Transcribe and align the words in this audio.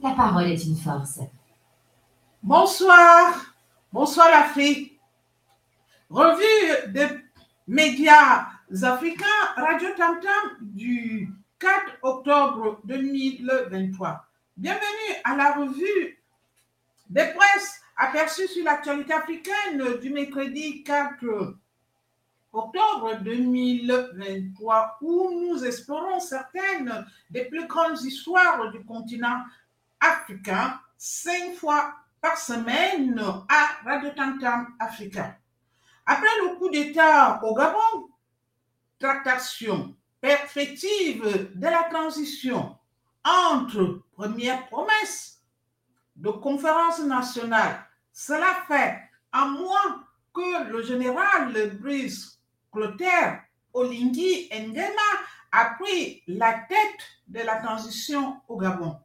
La 0.00 0.10
parole 0.10 0.50
est 0.50 0.64
une 0.64 0.76
force. 0.76 1.20
Bonsoir, 2.42 3.54
bonsoir 3.90 4.28
l'Afrique. 4.30 5.00
Revue 6.10 6.92
des 6.92 7.08
médias 7.66 8.48
africains, 8.82 9.24
Radio 9.56 9.88
Tam 9.96 10.20
Tam 10.20 10.58
du 10.60 11.32
4 11.58 11.98
octobre 12.02 12.80
2023. 12.84 14.26
Bienvenue 14.58 15.16
à 15.24 15.36
la 15.36 15.52
revue 15.52 16.22
des 17.08 17.32
presses 17.34 17.80
aperçues 17.96 18.48
sur 18.48 18.64
l'actualité 18.64 19.14
africaine 19.14 19.98
du 20.02 20.10
mercredi 20.10 20.82
4 20.82 21.56
octobre 22.52 23.16
2023 23.22 24.98
où 25.02 25.30
nous 25.32 25.64
explorons 25.64 26.20
certaines 26.20 27.06
des 27.30 27.44
plus 27.44 27.66
grandes 27.66 28.02
histoires 28.02 28.70
du 28.70 28.84
continent 28.84 29.42
africain 30.00 30.80
cinq 30.96 31.54
fois 31.54 31.94
par 32.20 32.36
semaine 32.36 33.18
à 33.48 33.88
Radio 33.88 34.10
Tantam 34.10 34.74
Africa. 34.78 35.36
Après 36.06 36.28
le 36.42 36.56
coup 36.56 36.70
d'État 36.70 37.40
au 37.42 37.54
Gabon, 37.54 38.10
tractation, 38.98 39.94
perspective 40.20 41.50
de 41.54 41.66
la 41.66 41.84
transition 41.84 42.76
entre 43.24 44.02
première 44.12 44.66
promesse 44.66 45.40
de 46.16 46.30
conférence 46.30 47.00
nationale, 47.00 47.86
cela 48.12 48.54
fait 48.66 48.98
un 49.32 49.46
mois 49.46 50.04
que 50.34 50.70
le 50.70 50.82
général 50.82 51.78
Brice 51.80 52.39
Clotaire 52.72 53.42
Olingi 53.72 54.48
Nguema 54.52 55.08
a 55.52 55.76
pris 55.78 56.22
la 56.26 56.52
tête 56.68 57.00
de 57.28 57.40
la 57.40 57.56
transition 57.56 58.40
au 58.48 58.56
Gabon. 58.56 58.96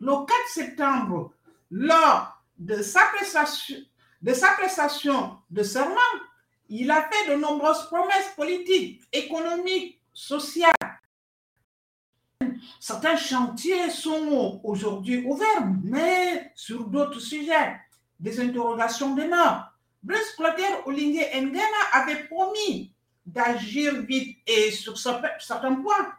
Le 0.00 0.26
4 0.26 0.30
septembre, 0.48 1.32
lors 1.70 2.42
de 2.58 2.82
sa 2.82 3.00
prestation 3.14 3.76
de, 4.22 4.32
sa 4.32 4.52
prestation 4.52 5.38
de 5.50 5.62
serment, 5.62 5.96
il 6.68 6.90
a 6.90 7.08
fait 7.08 7.30
de 7.30 7.36
nombreuses 7.36 7.86
promesses 7.86 8.32
politiques, 8.34 9.02
économiques, 9.12 10.00
sociales. 10.12 10.72
Certains 12.80 13.16
chantiers 13.16 13.90
sont 13.90 14.60
aujourd'hui 14.64 15.24
ouverts, 15.24 15.66
mais 15.84 16.52
sur 16.54 16.86
d'autres 16.86 17.20
sujets, 17.20 17.76
des 18.18 18.40
interrogations 18.40 19.14
demeurent. 19.14 19.75
Brice 20.02 20.32
Clotaire 20.36 20.86
Olingue 20.86 21.26
Nguema 21.34 21.82
avait 21.92 22.24
promis 22.24 22.92
d'agir 23.24 24.02
vite 24.02 24.38
et 24.46 24.70
sur 24.70 24.96
certains 24.98 25.74
points. 25.74 26.12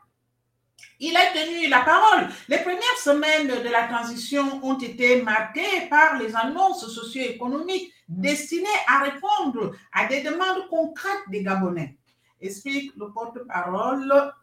Il 1.00 1.16
a 1.16 1.32
tenu 1.32 1.70
la 1.70 1.82
parole. 1.82 2.28
Les 2.50 2.58
premières 2.58 2.98
semaines 3.00 3.48
de 3.64 3.70
la 3.70 3.88
transition 3.88 4.60
ont 4.64 4.78
été 4.80 5.22
marquées 5.22 5.88
par 5.90 6.18
les 6.18 6.36
annonces 6.36 6.88
socio-économiques 6.88 7.94
destinées 8.10 8.68
à 8.88 9.04
répondre 9.04 9.76
à 9.94 10.06
des 10.06 10.22
demandes 10.24 10.68
concrètes 10.70 11.30
des 11.30 11.44
Gabonais. 11.44 11.98
Explique 12.42 12.94
le 12.98 13.12
porte-parole 13.12 14.34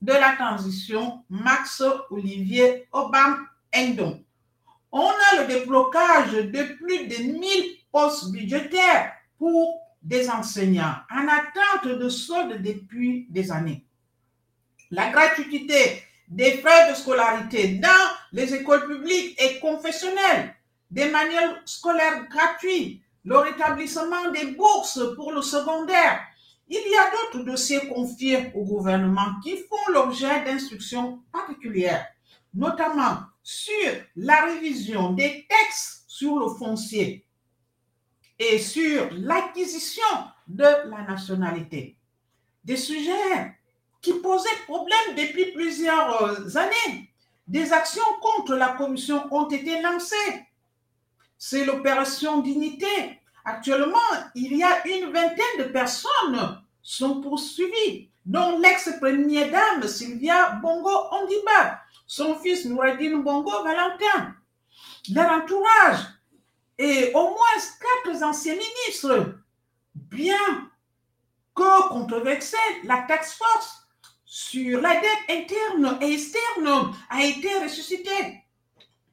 de 0.00 0.12
la 0.12 0.36
transition, 0.36 1.24
Max 1.30 1.82
Olivier 2.10 2.86
Obam 2.92 3.46
Endon. 3.74 4.22
On 4.92 5.08
a 5.08 5.42
le 5.42 5.46
déblocage 5.48 6.32
de 6.32 6.62
plus 6.74 7.08
de 7.08 7.16
1000 7.38 7.76
postes 7.94 8.32
budgétaires 8.32 9.12
pour 9.38 9.80
des 10.02 10.28
enseignants 10.28 10.96
en 11.08 11.28
attente 11.28 11.96
de 11.96 12.08
solde 12.08 12.60
depuis 12.60 13.28
des 13.30 13.52
années. 13.52 13.86
La 14.90 15.10
gratuité 15.10 16.02
des 16.28 16.58
frais 16.58 16.90
de 16.90 16.96
scolarité 16.96 17.78
dans 17.78 18.10
les 18.32 18.52
écoles 18.52 18.88
publiques 18.88 19.40
et 19.40 19.60
confessionnelles, 19.60 20.56
des 20.90 21.08
manuels 21.08 21.62
scolaires 21.66 22.26
gratuits, 22.28 23.00
le 23.24 23.38
rétablissement 23.38 24.30
des 24.32 24.46
bourses 24.48 25.00
pour 25.14 25.30
le 25.30 25.40
secondaire. 25.40 26.20
Il 26.66 26.74
y 26.74 26.96
a 26.96 27.10
d'autres 27.12 27.44
dossiers 27.44 27.86
confiés 27.86 28.50
au 28.56 28.64
gouvernement 28.64 29.38
qui 29.44 29.56
font 29.56 29.92
l'objet 29.92 30.44
d'instructions 30.44 31.20
particulières, 31.32 32.06
notamment 32.52 33.18
sur 33.42 33.88
la 34.16 34.46
révision 34.46 35.12
des 35.12 35.46
textes 35.48 36.04
sur 36.08 36.38
le 36.38 36.48
foncier, 36.48 37.23
et 38.38 38.58
sur 38.58 39.08
l'acquisition 39.12 40.02
de 40.46 40.64
la 40.64 41.02
nationalité. 41.08 41.96
Des 42.64 42.76
sujets 42.76 43.56
qui 44.00 44.14
posaient 44.14 44.48
problème 44.66 45.16
depuis 45.16 45.52
plusieurs 45.52 46.22
euh, 46.22 46.56
années. 46.56 47.10
Des 47.46 47.72
actions 47.72 48.02
contre 48.20 48.54
la 48.54 48.68
corruption 48.68 49.26
ont 49.30 49.48
été 49.48 49.80
lancées. 49.80 50.46
C'est 51.38 51.64
l'opération 51.64 52.40
Dignité. 52.40 53.20
Actuellement, 53.44 53.98
il 54.34 54.56
y 54.56 54.62
a 54.62 54.86
une 54.86 55.12
vingtaine 55.12 55.58
de 55.58 55.64
personnes 55.64 56.58
sont 56.82 57.20
poursuivies, 57.20 58.10
dont 58.24 58.58
l'ex-première 58.58 59.50
dame 59.50 59.88
Sylvia 59.88 60.52
Bongo 60.62 60.90
Ondiba, 61.12 61.80
son 62.06 62.34
fils 62.36 62.66
Noureddin 62.66 63.18
Bongo 63.18 63.62
Valentin. 63.62 64.34
Leur 65.12 65.30
entourage 65.30 66.00
et 66.78 67.10
au 67.14 67.22
moins 67.22 67.60
quatre 67.80 68.22
anciens 68.22 68.56
ministres, 68.56 69.34
bien 69.94 70.70
que 71.54 71.88
controversée, 71.88 72.56
la 72.84 73.02
taxe 73.02 73.34
force 73.34 73.86
sur 74.24 74.80
la 74.80 75.00
dette 75.00 75.30
interne 75.30 75.98
et 76.00 76.14
externe 76.14 76.92
a 77.08 77.24
été 77.24 77.48
ressuscitée 77.62 78.42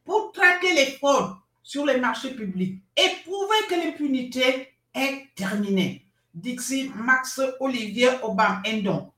pour 0.04 0.32
traquer 0.32 0.74
les 0.74 0.92
fraudes 0.94 1.36
sur 1.62 1.86
les 1.86 1.98
marchés 1.98 2.34
publics 2.34 2.82
et 2.98 3.24
prouver 3.24 3.58
que 3.70 3.76
l'impunité 3.76 4.74
est 4.94 5.28
terminée. 5.36 6.06
Dixit 6.34 6.92
Max 6.96 7.40
Olivier 7.60 8.10
Obama 8.24 8.62
Endon. 8.66 9.12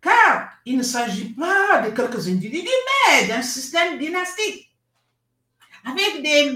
Car 0.00 0.50
il 0.66 0.76
ne 0.78 0.82
s'agit 0.82 1.32
pas 1.34 1.80
de 1.82 1.94
quelques 1.94 2.28
individus, 2.28 2.68
mais 3.08 3.28
d'un 3.28 3.42
système 3.42 3.98
dynastique 3.98 4.70
avec 5.84 6.22
des 6.22 6.50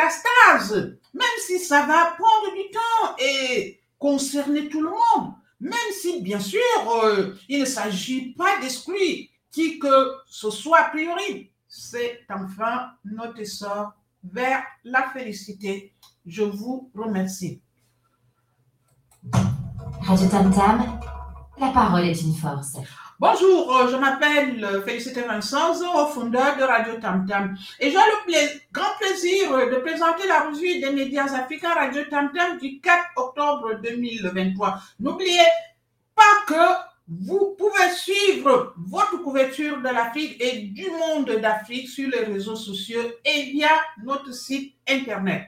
métastases, 0.00 0.96
même 1.14 1.38
si 1.46 1.58
ça 1.58 1.86
va 1.86 2.12
prendre 2.16 2.54
du 2.54 2.70
temps 2.70 3.16
et 3.18 3.80
concerner 3.98 4.68
tout 4.68 4.82
le 4.82 4.90
monde, 4.90 5.34
même 5.60 5.74
si, 5.92 6.22
bien 6.22 6.40
sûr, 6.40 6.60
euh, 7.04 7.34
il 7.48 7.60
ne 7.60 7.64
s'agit 7.64 8.32
pas 8.32 8.58
d'exclure 8.60 9.26
qui 9.50 9.78
que 9.78 10.14
ce 10.26 10.50
soit 10.50 10.78
a 10.78 10.90
priori. 10.90 11.50
C'est 11.68 12.20
enfin 12.30 12.90
notre 13.04 13.40
essor 13.40 13.92
vers 14.24 14.62
la 14.84 15.08
félicité. 15.10 15.92
Je 16.26 16.42
vous 16.42 16.90
remercie. 16.94 17.60
Radio 20.02 20.28
Tam 20.28 20.52
Tam, 20.52 21.00
la 21.58 21.68
parole 21.68 22.04
est 22.04 22.22
une 22.22 22.34
force. 22.34 22.76
Bonjour, 23.20 23.76
euh, 23.76 23.86
je 23.90 23.96
m'appelle 23.96 24.64
euh, 24.64 24.80
Félicité 24.80 25.20
Vincent, 25.20 25.74
fondeur 26.08 26.56
de 26.56 26.62
Radio 26.62 26.94
Tam 26.94 27.26
Tam. 27.26 27.54
Et 27.78 27.90
j'ai 27.90 27.98
le 27.98 28.72
grand 28.72 28.96
plaisir 28.98 29.58
de 29.58 29.76
présenter 29.76 30.26
la 30.26 30.48
revue 30.48 30.80
des 30.80 30.90
médias 30.90 31.26
africains 31.26 31.74
Radio 31.74 32.02
Tam 32.04 32.32
Tam 32.32 32.56
du 32.56 32.80
4 32.80 32.98
octobre 33.16 33.74
2023. 33.82 34.80
N'oubliez 35.00 35.44
pas 36.16 36.22
que 36.46 36.80
vous 37.08 37.54
pouvez 37.58 37.90
suivre 37.94 38.72
votre 38.78 39.18
couverture 39.18 39.82
de 39.82 39.88
l'Afrique 39.88 40.40
et 40.40 40.62
du 40.62 40.88
monde 40.90 41.30
d'Afrique 41.42 41.90
sur 41.90 42.08
les 42.08 42.24
réseaux 42.24 42.56
sociaux 42.56 43.02
et 43.22 43.42
via 43.52 43.68
notre 44.02 44.32
site 44.32 44.76
internet. 44.88 45.46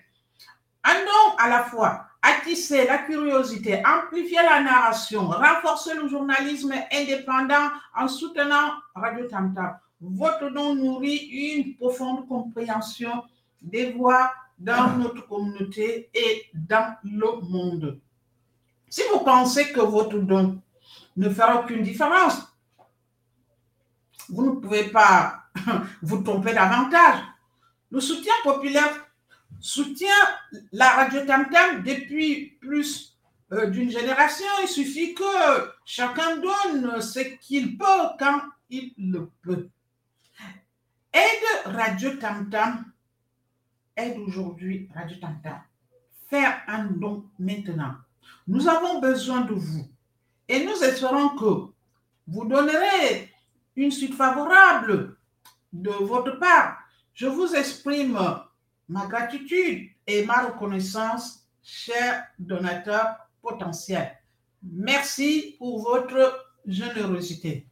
Andons 0.85 1.37
à 1.39 1.49
la 1.49 1.65
fois 1.65 2.05
attiser 2.23 2.87
la 2.87 2.99
curiosité, 2.99 3.83
amplifier 3.85 4.39
la 4.43 4.63
narration, 4.63 5.29
renforcer 5.29 5.95
le 5.95 6.09
journalisme 6.09 6.73
indépendant 6.93 7.71
en 7.97 8.07
soutenant 8.07 8.73
Radio 8.95 9.27
Tamtam. 9.27 9.77
Votre 10.01 10.51
don 10.51 10.75
nourrit 10.75 11.17
une 11.17 11.77
profonde 11.77 12.27
compréhension 12.29 13.25
des 13.61 13.93
voix 13.93 14.33
dans 14.59 14.97
notre 14.97 15.27
communauté 15.27 16.11
et 16.15 16.47
dans 16.55 16.97
le 17.05 17.41
monde. 17.49 18.01
Si 18.89 19.03
vous 19.13 19.21
pensez 19.21 19.73
que 19.73 19.81
votre 19.81 20.19
don 20.19 20.61
ne 21.17 21.29
fera 21.29 21.61
aucune 21.61 21.83
différence, 21.83 22.41
vous 24.29 24.45
ne 24.45 24.61
pouvez 24.61 24.85
pas 24.85 25.45
vous 26.03 26.23
tromper 26.23 26.55
davantage. 26.55 27.21
Le 27.91 28.01
soutien 28.01 28.33
populaire 28.43 29.02
soutient 29.63 30.11
la 30.73 30.91
radio 30.91 31.25
Tam 31.25 31.49
Tam 31.49 31.83
depuis 31.83 32.59
plus 32.61 33.17
euh, 33.53 33.71
d'une 33.71 33.91
génération. 33.91 34.47
Il 34.63 34.69
suffit 34.69 35.15
que 35.15 35.73
chacun 35.85 36.37
donne 36.37 37.01
ce 37.01 37.21
qu'il 37.39 37.79
peut 37.79 38.09
quand 38.19 38.41
il 38.69 38.93
le 38.99 39.31
peut. 39.43 39.69
Aide 41.13 41.75
Radio 41.75 42.17
Tam 42.17 42.51
Tam. 42.51 42.85
Aide 43.97 44.19
aujourd'hui 44.19 44.89
Radio 44.95 45.17
Tam 45.19 45.41
Tam. 45.43 45.61
Faire 46.29 46.63
un 46.67 46.85
don 46.85 47.25
maintenant. 47.39 47.95
Nous 48.49 48.69
avons 48.69 49.01
besoin 49.01 49.43
de 49.43 49.55
vous. 49.55 49.89
Et 50.49 50.65
nous 50.65 50.83
espérons 50.83 51.31
que 51.31 51.71
vous 52.27 52.45
donnerez 52.47 53.33
une 53.77 53.91
suite 53.91 54.15
favorable 54.15 55.17
de 55.73 55.91
votre 55.91 56.39
part. 56.39 56.79
Je 57.15 57.27
vous 57.27 57.55
exprime 57.55 58.19
ma 58.89 59.07
gratitude 59.07 59.89
et 60.07 60.25
ma 60.25 60.47
reconnaissance, 60.47 61.47
chers 61.63 62.25
donateurs 62.39 63.17
potentiels. 63.41 64.19
Merci 64.63 65.57
pour 65.59 65.83
votre 65.83 66.55
générosité. 66.67 67.67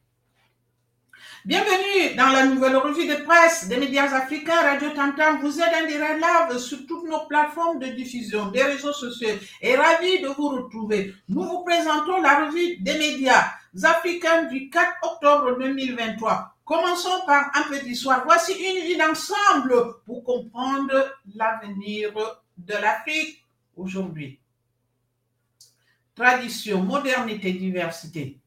Bienvenue 1.44 2.16
dans 2.16 2.28
la 2.28 2.44
nouvelle 2.44 2.76
revue 2.76 3.06
de 3.06 3.24
presse 3.24 3.66
des 3.66 3.78
médias 3.78 4.12
africains 4.14 4.60
Radio 4.60 4.90
Tantam. 4.90 5.40
Vous 5.40 5.58
êtes 5.58 5.88
live 5.88 6.58
sur 6.58 6.86
toutes 6.86 7.08
nos 7.08 7.26
plateformes 7.26 7.78
de 7.78 7.86
diffusion 7.86 8.50
des 8.50 8.62
réseaux 8.62 8.92
sociaux 8.92 9.36
et 9.62 9.74
ravi 9.74 10.20
de 10.20 10.28
vous 10.28 10.48
retrouver. 10.48 11.14
Nous 11.28 11.42
vous 11.42 11.64
présentons 11.64 12.20
la 12.20 12.44
revue 12.44 12.76
des 12.80 12.98
médias 12.98 13.46
africains 13.82 14.44
du 14.44 14.70
4 14.70 14.98
octobre 15.02 15.58
2023. 15.58 16.56
Commençons 16.64 17.24
par 17.26 17.50
un 17.54 17.62
petit 17.64 17.96
soir. 17.96 18.22
Voici 18.24 18.52
une 18.52 18.84
vie 18.84 18.96
d'ensemble 18.96 20.00
pour 20.06 20.22
comprendre 20.22 21.16
l'avenir 21.34 22.12
de 22.56 22.74
l'Afrique 22.74 23.44
aujourd'hui. 23.76 24.38
Tradition, 26.14 26.82
modernité, 26.82 27.52
diversité. 27.52 28.38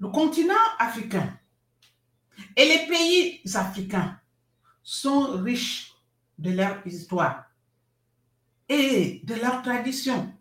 Le 0.00 0.08
continent 0.08 0.54
africain 0.78 1.38
et 2.56 2.64
les 2.64 2.86
pays 2.86 3.40
africains 3.54 4.18
sont 4.82 5.42
riches 5.42 5.94
de 6.38 6.50
leur 6.50 6.86
histoire 6.86 7.44
et 8.68 9.20
de 9.24 9.34
leur 9.34 9.62
tradition, 9.62 10.32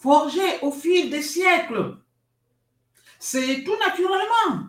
forgées 0.00 0.60
au 0.62 0.70
fil 0.70 1.10
des 1.10 1.22
siècles. 1.22 1.96
C'est 3.18 3.64
tout 3.64 3.76
naturellement 3.78 4.68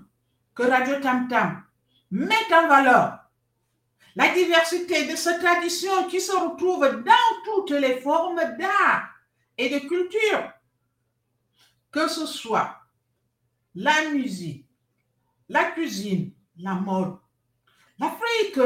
que 0.55 0.63
Radio 0.63 0.99
Tam 0.99 1.27
Tam 1.27 1.63
met 2.11 2.53
en 2.53 2.67
valeur 2.67 3.19
la 4.15 4.33
diversité 4.33 5.05
de 5.05 5.15
ces 5.15 5.37
traditions 5.39 6.07
qui 6.07 6.19
se 6.19 6.35
retrouvent 6.35 7.03
dans 7.03 7.43
toutes 7.45 7.71
les 7.71 8.01
formes 8.01 8.41
d'art 8.57 9.09
et 9.57 9.69
de 9.69 9.79
culture, 9.79 10.51
que 11.91 12.07
ce 12.07 12.25
soit 12.25 12.75
la 13.75 14.09
musique, 14.09 14.65
la 15.47 15.65
cuisine, 15.71 16.31
la 16.57 16.73
mode. 16.73 17.17
L'Afrique 17.99 18.59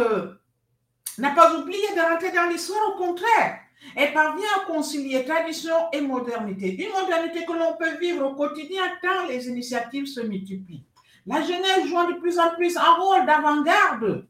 n'a 1.17 1.31
pas 1.31 1.59
oublié 1.59 1.93
de 1.95 2.01
rentrer 2.01 2.31
dans 2.31 2.49
l'histoire, 2.49 2.95
au 2.95 2.97
contraire. 2.97 3.62
Elle 3.95 4.13
parvient 4.13 4.47
à 4.61 4.65
concilier 4.65 5.23
tradition 5.25 5.73
et 5.91 6.01
modernité. 6.01 6.83
Une 6.83 6.91
modernité 6.91 7.45
que 7.45 7.53
l'on 7.53 7.75
peut 7.77 7.97
vivre 7.97 8.25
au 8.25 8.35
quotidien 8.35 8.83
tant 9.01 9.27
les 9.27 9.47
initiatives 9.47 10.07
se 10.07 10.21
multiplient. 10.21 10.85
La 11.25 11.41
jeunesse 11.41 11.87
joue 11.87 12.13
de 12.13 12.19
plus 12.19 12.37
en 12.39 12.53
plus 12.55 12.75
un 12.75 12.93
rôle 12.95 13.25
d'avant-garde 13.25 14.27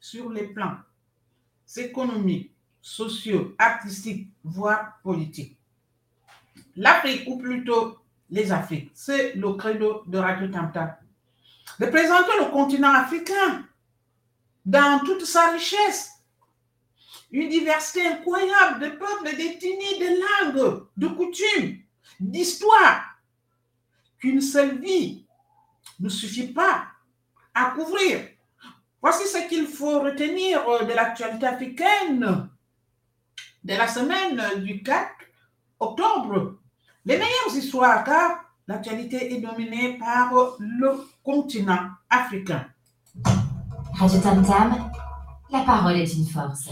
sur 0.00 0.30
les 0.30 0.48
plans 0.48 0.78
économiques, 1.76 2.52
sociaux, 2.80 3.54
artistiques, 3.58 4.28
voire 4.42 4.98
politiques. 5.02 5.58
L'Afrique, 6.76 7.24
ou 7.26 7.38
plutôt 7.38 7.98
les 8.30 8.50
Afriques. 8.50 8.90
C'est 8.94 9.34
le 9.34 9.52
credo 9.52 10.02
de 10.06 10.18
Radio 10.18 10.48
Tamta. 10.48 10.98
De 11.78 11.86
présenter 11.86 12.32
le 12.40 12.50
continent 12.50 12.92
africain 12.92 13.64
dans 14.64 15.00
toute 15.04 15.24
sa 15.24 15.52
richesse. 15.52 16.10
Une 17.32 17.48
diversité 17.48 18.06
incroyable 18.06 18.80
de 18.80 18.88
peuples, 18.90 19.36
d'ethnies, 19.36 19.98
de 19.98 20.52
langues, 20.52 20.86
de 20.96 21.08
coutumes, 21.08 21.78
d'histoires, 22.20 23.16
qu'une 24.18 24.40
seule 24.40 24.78
vie 24.78 25.26
ne 25.98 26.08
suffit 26.08 26.52
pas 26.52 26.84
à 27.54 27.70
couvrir. 27.70 28.20
Voici 29.00 29.26
ce 29.26 29.48
qu'il 29.48 29.66
faut 29.66 30.00
retenir 30.00 30.62
de 30.86 30.92
l'actualité 30.92 31.46
africaine 31.46 32.48
de 33.64 33.74
la 33.74 33.88
semaine 33.88 34.62
du 34.62 34.82
4 34.82 35.08
octobre 35.80 36.58
les 37.04 37.18
meilleures 37.18 37.56
histoires, 37.56 38.04
car 38.04 38.44
l'actualité 38.68 39.34
est 39.34 39.40
dominée 39.40 39.98
par 39.98 40.32
le 40.58 41.04
continent 41.24 41.90
africain. 42.08 42.66
Radio 43.94 44.20
Tam 44.20 44.44
Tam, 44.46 44.90
la 45.50 45.60
parole 45.60 45.96
est 45.96 46.14
une 46.14 46.26
force. 46.26 46.68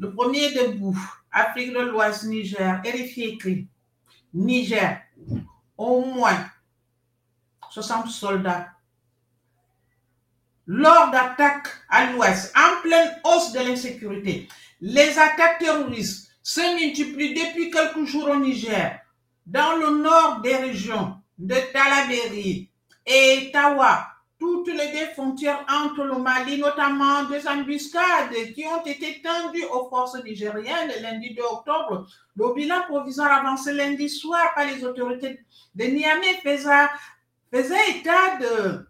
Le 0.00 0.14
premier 0.14 0.50
debout, 0.52 0.98
Afrique 1.30 1.74
de 1.74 1.80
l'Ouest, 1.80 2.24
Niger, 2.24 2.80
RFI 2.82 3.22
écrit 3.24 3.68
Niger, 4.32 4.98
au 5.76 6.00
moins 6.02 6.46
60 7.68 8.08
soldats. 8.08 8.68
Lors 10.66 11.10
d'attaques 11.10 11.68
à 11.90 12.12
l'Ouest, 12.12 12.50
en 12.56 12.80
pleine 12.80 13.10
hausse 13.24 13.52
de 13.52 13.58
l'insécurité, 13.58 14.48
les 14.80 15.18
attaques 15.18 15.58
terroristes 15.58 16.30
se 16.42 16.60
multiplient 16.80 17.34
depuis 17.34 17.70
quelques 17.70 18.06
jours 18.06 18.30
au 18.30 18.36
Niger 18.36 18.98
dans 19.44 19.76
le 19.76 19.98
nord 20.02 20.40
des 20.40 20.56
régions 20.56 21.16
de 21.36 21.56
Talaberi 21.74 22.70
et 23.04 23.50
Tawa, 23.52 24.06
toutes 24.40 24.68
les 24.68 24.88
deux 24.88 25.12
frontières 25.12 25.64
entre 25.70 26.02
le 26.02 26.18
Mali, 26.18 26.58
notamment 26.58 27.24
des 27.24 27.46
embuscades 27.46 28.32
qui 28.54 28.64
ont 28.66 28.82
été 28.84 29.20
tendues 29.22 29.66
aux 29.70 29.88
forces 29.90 30.16
nigériennes 30.24 30.90
le 30.96 31.02
lundi 31.02 31.34
2 31.34 31.42
octobre. 31.42 32.06
Le 32.34 32.54
bilan 32.54 32.80
provisoire 32.88 33.32
avancé 33.32 33.72
lundi 33.74 34.08
soir 34.08 34.52
par 34.54 34.64
les 34.64 34.82
autorités 34.82 35.40
de 35.74 35.84
Niamey 35.84 36.40
faisait, 36.42 36.88
état 37.52 38.38
de 38.40 38.86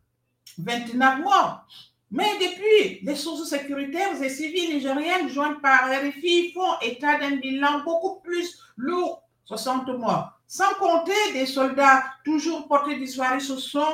29 0.59 1.19
morts. 1.19 1.67
Mais 2.13 2.31
depuis, 2.41 3.01
les 3.05 3.17
sources 3.17 3.49
sécuritaires 3.49 4.21
et 4.23 4.29
civiles 4.29 4.75
nigériennes 4.75 5.29
jointes 5.29 5.61
par 5.61 5.89
RFI 5.91 6.53
font 6.53 6.79
état 6.83 7.19
d'un 7.19 7.37
bilan 7.37 7.81
beaucoup 7.85 8.21
plus 8.21 8.57
lourd, 8.77 9.23
60 9.47 9.89
morts. 9.99 10.33
Sans 10.47 10.75
compter 10.75 11.33
des 11.33 11.47
soldats 11.47 12.05
toujours 12.25 12.67
portés 12.69 12.97
disparus, 12.97 13.47
ce 13.47 13.57
sont 13.57 13.93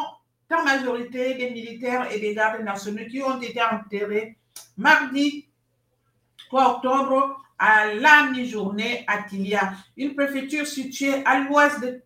en 0.55 0.65
majorité 0.65 1.35
des 1.35 1.51
militaires 1.51 2.11
et 2.13 2.21
des 2.21 2.35
gardes 2.35 2.63
nationaux 2.63 3.07
qui 3.11 3.23
ont 3.23 3.41
été 3.41 3.61
enterrés 3.63 4.37
mardi 4.77 5.49
3 6.49 6.77
octobre 6.77 7.43
à 7.59 7.95
la 7.95 8.31
mi-journée 8.31 9.05
à 9.07 9.23
Tilia, 9.23 9.73
une 9.97 10.15
préfecture 10.15 10.67
située 10.67 11.25
à 11.25 11.41
l'ouest 11.41 11.81
de 11.81 12.03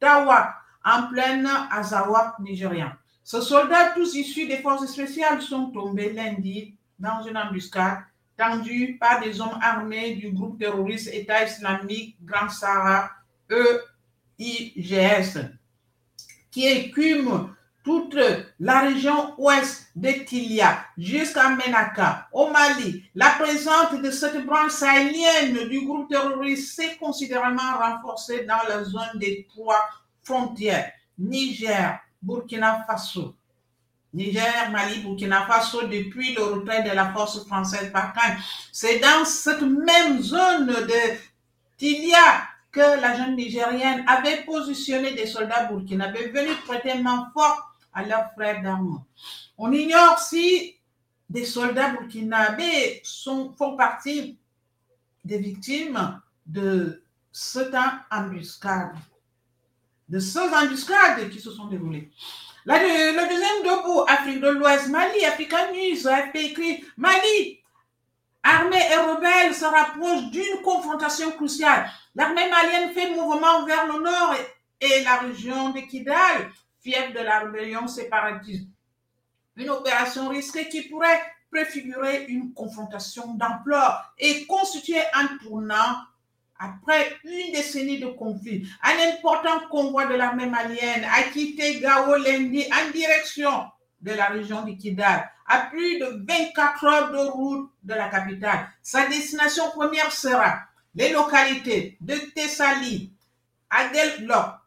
Tawa, 0.00 0.54
en 0.84 1.08
pleine 1.08 1.48
Azawak 1.70 2.38
nigérien. 2.40 2.96
Ces 3.22 3.40
soldats, 3.40 3.92
tous 3.94 4.14
issus 4.14 4.46
des 4.46 4.58
forces 4.58 4.86
spéciales, 4.86 5.40
sont 5.40 5.70
tombés 5.70 6.12
lundi 6.12 6.74
dans 6.98 7.22
une 7.22 7.36
embuscade 7.36 7.98
tendue 8.36 8.98
par 8.98 9.20
des 9.20 9.40
hommes 9.40 9.58
armés 9.62 10.16
du 10.16 10.30
groupe 10.30 10.58
terroriste 10.58 11.08
État 11.12 11.44
islamique 11.44 12.16
Grand 12.22 12.48
Sahara, 12.48 13.10
eux 13.50 13.82
IGS, 14.38 15.38
qui 16.50 16.66
écume 16.66 17.54
toute 17.84 18.16
la 18.58 18.80
région 18.80 19.34
ouest 19.38 19.90
de 19.94 20.10
Tilia 20.24 20.84
jusqu'à 20.96 21.50
Menaka, 21.50 22.28
au 22.32 22.48
Mali. 22.48 23.04
La 23.14 23.30
présence 23.38 24.00
de 24.02 24.10
cette 24.10 24.44
branche 24.44 24.72
sahélienne 24.72 25.68
du 25.68 25.84
groupe 25.84 26.08
terroriste 26.08 26.74
s'est 26.74 26.96
considérablement 26.96 27.76
renforcée 27.78 28.46
dans 28.46 28.66
la 28.68 28.82
zone 28.82 29.18
des 29.20 29.46
trois 29.50 29.80
frontières, 30.22 30.90
Niger, 31.18 32.00
Burkina 32.22 32.84
Faso. 32.86 33.34
Niger, 34.14 34.70
Mali, 34.70 35.02
Burkina 35.02 35.46
Faso, 35.46 35.86
depuis 35.86 36.34
le 36.34 36.42
retrait 36.42 36.82
de 36.84 36.90
la 36.94 37.12
force 37.12 37.44
française 37.46 37.92
par 37.92 38.14
C'est 38.72 38.98
dans 38.98 39.24
cette 39.26 39.62
même 39.62 40.22
zone 40.22 40.66
de 40.68 41.18
Tilia 41.76 42.48
que 42.72 43.00
la 43.00 43.16
jeune 43.16 43.36
Nigérienne 43.36 44.04
avait 44.08 44.42
positionné 44.44 45.12
des 45.12 45.26
soldats 45.26 45.66
burkinabés 45.66 46.28
venus 46.28 46.56
prêter 46.66 46.98
main 46.98 47.30
forte 47.32 47.62
à 47.94 48.02
leurs 48.02 48.32
frères 48.32 48.62
d'armes. 48.62 49.04
On 49.56 49.72
ignore 49.72 50.18
si 50.18 50.76
des 51.28 51.44
soldats 51.44 51.90
burkinabés 51.90 53.02
font 53.22 53.76
partie 53.76 54.38
des 55.24 55.38
victimes 55.38 56.20
de 56.46 57.02
cette 57.32 57.74
embuscade, 58.10 58.94
de 60.08 60.18
ces 60.18 60.38
embuscades 60.38 61.30
qui 61.30 61.40
se 61.40 61.50
sont 61.50 61.66
déroulées. 61.66 62.10
le 62.66 63.28
deuxième 63.28 63.62
debout, 63.62 64.04
Afrique 64.06 64.40
de 64.40 64.48
l'Ouest, 64.48 64.88
Mali, 64.88 65.24
Africa 65.24 65.70
News 65.72 66.06
a 66.06 66.30
fait 66.30 66.46
écrit 66.46 66.84
Mali, 66.96 67.60
armée 68.42 68.76
et 68.92 68.96
rebelles 68.96 69.54
se 69.54 69.64
rapprochent 69.64 70.30
d'une 70.30 70.62
confrontation 70.62 71.32
cruciale. 71.32 71.90
L'armée 72.14 72.48
malienne 72.48 72.92
fait 72.92 73.10
mouvement 73.10 73.64
vers 73.64 73.86
le 73.86 74.02
nord 74.02 74.34
et, 74.80 75.02
la 75.02 75.16
région 75.16 75.70
de 75.70 75.80
Kidal, 75.80 76.50
fief 76.84 77.14
de 77.14 77.20
la 77.20 77.40
rébellion 77.40 77.88
séparatiste. 77.88 78.68
Une 79.56 79.70
opération 79.70 80.28
risquée 80.28 80.68
qui 80.68 80.82
pourrait 80.82 81.20
préfigurer 81.50 82.26
une 82.28 82.52
confrontation 82.52 83.34
d'ampleur 83.34 84.14
et 84.18 84.44
constituer 84.46 85.00
un 85.14 85.38
tournant 85.38 85.96
après 86.58 87.16
une 87.24 87.52
décennie 87.52 87.98
de 87.98 88.06
conflit. 88.08 88.68
Un 88.82 89.12
important 89.12 89.66
convoi 89.70 90.06
de 90.06 90.14
l'armée 90.14 90.46
malienne 90.46 91.04
a 91.04 91.22
quitté 91.24 91.80
Gao 91.80 92.16
lundi 92.16 92.64
en 92.72 92.90
direction 92.90 93.66
de 94.00 94.12
la 94.12 94.26
région 94.26 94.62
du 94.62 94.76
Kidal, 94.76 95.30
à 95.46 95.60
plus 95.70 95.98
de 95.98 96.24
24 96.28 96.84
heures 96.84 97.10
de 97.12 97.30
route 97.30 97.70
de 97.82 97.94
la 97.94 98.08
capitale. 98.08 98.68
Sa 98.82 99.06
destination 99.06 99.70
première 99.70 100.12
sera 100.12 100.60
les 100.94 101.12
localités 101.12 101.96
de 102.00 102.14
Thessalie, 102.34 103.12
Adelblok, 103.70 104.63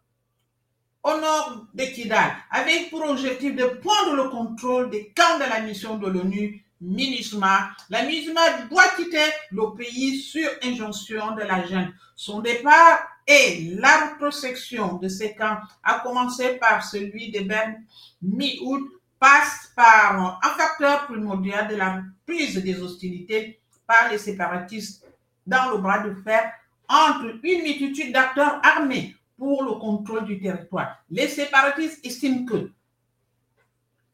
au 1.07 1.19
nord 1.21 1.65
de 1.73 1.85
Kidal, 1.85 2.31
avec 2.51 2.89
pour 2.89 3.01
objectif 3.09 3.55
de 3.55 3.65
prendre 3.65 4.15
le 4.15 4.29
contrôle 4.29 4.89
des 4.89 5.13
camps 5.15 5.37
de 5.37 5.49
la 5.49 5.61
mission 5.61 5.97
de 5.97 6.07
l'ONU 6.07 6.63
MINUSMA. 6.81 7.69
La 7.89 8.03
MINUSMA 8.03 8.63
doit 8.69 8.89
quitter 8.95 9.25
le 9.51 9.73
pays 9.75 10.19
sur 10.19 10.49
injonction 10.63 11.33
de 11.35 11.41
la 11.41 11.65
jeune. 11.65 11.93
Son 12.15 12.41
départ 12.41 13.07
et 13.25 13.75
la 13.79 14.15
de 14.19 15.07
ces 15.07 15.35
camps, 15.35 15.57
à 15.83 15.99
commencer 15.99 16.57
par 16.57 16.83
celui 16.83 17.31
de 17.31 17.41
Ben 17.41 17.83
mi-août, 18.21 18.89
passe 19.19 19.71
par 19.75 20.39
un 20.43 20.49
facteur 20.49 21.07
primordial 21.07 21.67
de 21.69 21.75
la 21.75 22.01
prise 22.25 22.61
des 22.61 22.81
hostilités 22.81 23.59
par 23.85 24.09
les 24.11 24.17
séparatistes 24.17 25.05
dans 25.45 25.71
le 25.71 25.77
bras 25.77 25.99
de 25.99 26.13
fer 26.21 26.51
entre 26.87 27.39
une 27.43 27.63
multitude 27.63 28.13
d'acteurs 28.13 28.59
armés 28.63 29.15
pour 29.37 29.63
le 29.63 29.73
contrôle 29.73 30.25
du 30.25 30.39
territoire. 30.39 30.97
Les 31.09 31.27
séparatistes 31.27 32.05
estiment 32.05 32.45
que 32.45 32.71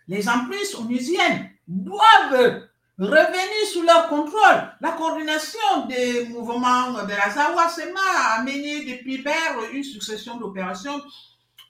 les 0.07 0.27
emprises 0.27 0.75
onusiennes 0.75 1.49
doivent 1.67 2.67
revenir 2.99 3.67
sous 3.71 3.83
leur 3.83 4.09
contrôle. 4.09 4.69
La 4.81 4.91
coordination 4.91 5.85
des 5.87 6.25
mouvements 6.25 7.03
de 7.03 7.09
la 7.09 7.29
Zawasema 7.29 7.99
a 8.35 8.43
mené 8.43 8.85
depuis 8.85 9.23
Père 9.23 9.57
une 9.71 9.83
succession 9.83 10.37
d'opérations 10.37 11.01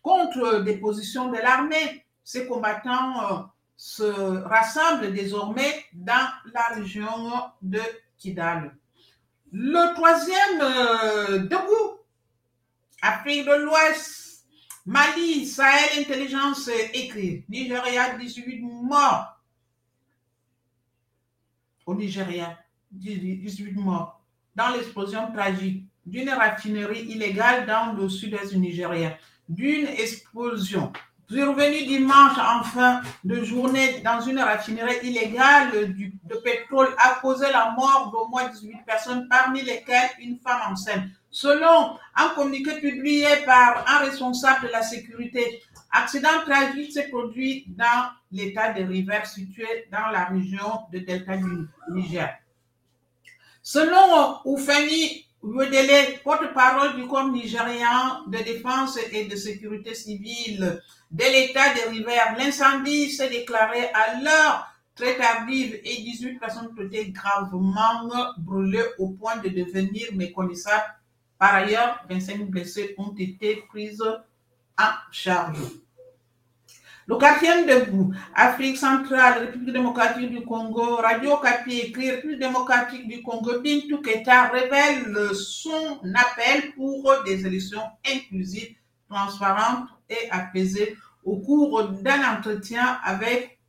contre 0.01 0.60
des 0.63 0.77
positions 0.77 1.29
de 1.29 1.38
l'armée. 1.38 2.05
Ces 2.24 2.48
combattants 2.48 3.31
euh, 3.31 3.39
se 3.77 4.03
rassemblent 4.43 5.13
désormais 5.13 5.86
dans 5.93 6.27
la 6.53 6.75
région 6.75 7.43
de 7.62 7.81
Kidal. 8.17 8.75
Le 9.51 9.93
troisième 9.93 10.62
euh, 10.62 11.38
debout, 11.39 12.00
Afrique 13.05 13.45
de 13.45 13.65
l'Ouest, 13.65 14.45
Mali, 14.86 15.45
Sahel 15.45 16.00
Intelligence 16.00 16.69
écrit, 16.93 17.43
Nigeria 17.50 18.15
18 18.17 18.62
morts. 18.62 19.41
Au 21.86 21.95
Nigeria, 21.95 22.57
18 22.91 23.74
morts. 23.74 24.22
Dans 24.55 24.69
l'explosion 24.69 25.29
tragique 25.33 25.86
d'une 26.05 26.29
raffinerie 26.29 27.01
illégale 27.01 27.65
dans 27.65 27.91
le 27.91 28.07
sud-est 28.07 28.53
du 28.53 28.60
Nigeria, 28.60 29.17
d'une 29.50 29.88
explosion 29.88 30.93
survenue 31.34 31.86
dimanche 31.88 32.38
en 32.38 32.63
fin 32.63 33.02
de 33.24 33.44
journée 33.44 34.02
dans 34.02 34.22
une 34.22 34.40
raffinerie 34.40 35.00
illégale 35.04 35.72
de 35.72 36.36
pétrole 36.36 36.90
a 37.00 37.16
causé 37.22 37.48
la 37.52 37.72
mort 37.75 38.12
d'au 38.12 38.28
moins 38.28 38.48
18 38.50 38.86
personnes, 38.86 39.28
parmi 39.28 39.62
lesquelles 39.63 40.12
une 40.20 40.38
femme 40.40 40.72
enceinte. 40.72 41.06
Selon 41.32 41.98
un 42.16 42.30
communiqué 42.36 42.80
publié 42.80 43.25
par 43.46 43.84
un 43.88 44.06
responsable 44.06 44.68
de 44.68 44.72
la 44.72 44.84
sécurité, 44.84 45.63
accident 45.92 46.30
tragique 46.46 46.92
s'est 46.94 47.10
produit 47.10 47.66
dans 47.70 48.10
l'état 48.32 48.72
de 48.72 48.84
River 48.84 49.22
situé 49.25 49.88
dans 49.92 50.12
la 50.12 50.25
région 50.25 50.82
de 50.92 51.00
Delta 51.00 51.38
du 51.38 51.68
Niger. 51.92 52.30
Selon 53.63 54.38
Oufani 54.46 55.25
Wedele, 55.44 56.20
porte-parole 56.24 56.96
du 56.96 57.06
corps 57.06 57.30
nigérien 57.30 58.24
de 58.28 58.38
défense 58.38 58.98
et 59.12 59.26
de 59.26 59.36
sécurité 59.36 59.94
civile 59.94 60.82
de 61.12 61.24
l'état 61.24 61.74
de 61.74 61.90
River, 61.90 62.38
l'incendie 62.38 63.10
s'est 63.12 63.30
déclaré 63.30 63.88
à 63.94 64.22
l'heure 64.22 64.74
très 64.96 65.18
tardive 65.18 65.80
et 65.84 66.02
18 66.02 66.40
personnes 66.40 66.70
ont 66.78 66.82
été 66.82 67.12
gravement 67.12 68.10
brûlées 68.38 68.86
au 69.00 69.10
point 69.10 69.36
de 69.38 69.50
devenir 69.50 70.08
méconnaissables. 70.14 70.96
Par 71.38 71.56
ailleurs, 71.56 72.06
25 72.10 72.50
blessés 72.50 72.96
ont 72.98 73.14
été 73.18 73.58
pris 73.68 73.98
en 74.02 74.92
charge. 75.12 75.58
Le 77.05 77.17
quatrième 77.17 77.65
debout, 77.65 78.13
Afrique 78.33 78.77
centrale, 78.77 79.39
République 79.45 79.74
démocratique 79.74 80.29
du 80.31 80.41
Congo, 80.41 80.95
Radio 80.95 81.36
Capi 81.38 81.79
écrit, 81.79 82.12
République 82.12 82.39
démocratique 82.39 83.07
du 83.10 83.22
Congo, 83.22 83.60
Bintou 83.60 83.98
Keta 84.01 84.48
révèle 84.48 85.36
son 85.36 86.00
appel 86.15 86.72
pour 86.75 87.13
des 87.25 87.45
élections 87.45 87.83
inclusives, 88.10 88.75
transparentes 89.10 89.89
et 90.10 90.29
apaisées 90.31 90.95
au 91.25 91.38
cours 91.39 91.89
d'un 91.89 92.38
entretien 92.38 93.00
avec 93.03 93.60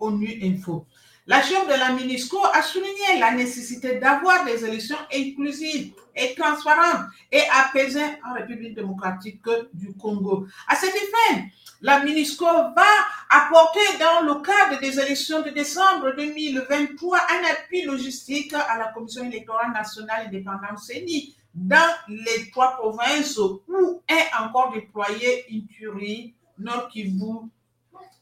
ONU 0.00 0.40
Info. 0.42 0.84
La 1.28 1.42
chef 1.42 1.64
de 1.66 1.74
la 1.74 1.92
MINUSCO 1.92 2.38
a 2.54 2.62
souligné 2.62 3.20
la 3.20 3.32
nécessité 3.32 3.98
d'avoir 3.98 4.46
des 4.46 4.64
élections 4.64 4.96
inclusives 5.14 5.92
et 6.16 6.34
transparentes 6.34 7.06
et 7.30 7.42
apaisées 7.54 8.16
en 8.26 8.32
République 8.32 8.74
démocratique 8.74 9.42
du 9.74 9.92
Congo. 9.92 10.46
À 10.66 10.74
cet 10.74 10.94
effet, 10.94 11.44
la 11.80 12.00
MINUSCO 12.02 12.44
va 12.44 12.82
apporter 13.30 13.98
dans 14.00 14.26
le 14.26 14.40
cadre 14.42 14.80
des 14.80 14.98
élections 14.98 15.42
de 15.42 15.50
décembre 15.50 16.12
2023 16.16 17.18
un 17.18 17.52
appui 17.52 17.82
logistique 17.82 18.52
à 18.54 18.78
la 18.78 18.88
Commission 18.92 19.24
électorale 19.24 19.72
nationale 19.72 20.26
indépendante 20.26 20.78
CENI 20.78 21.36
dans 21.54 21.94
les 22.08 22.50
trois 22.50 22.76
provinces 22.76 23.38
où 23.38 24.02
est 24.08 24.42
encore 24.42 24.72
déployé 24.72 25.44
Ituri, 25.52 26.34
Nord 26.58 26.88
Kivu 26.88 27.48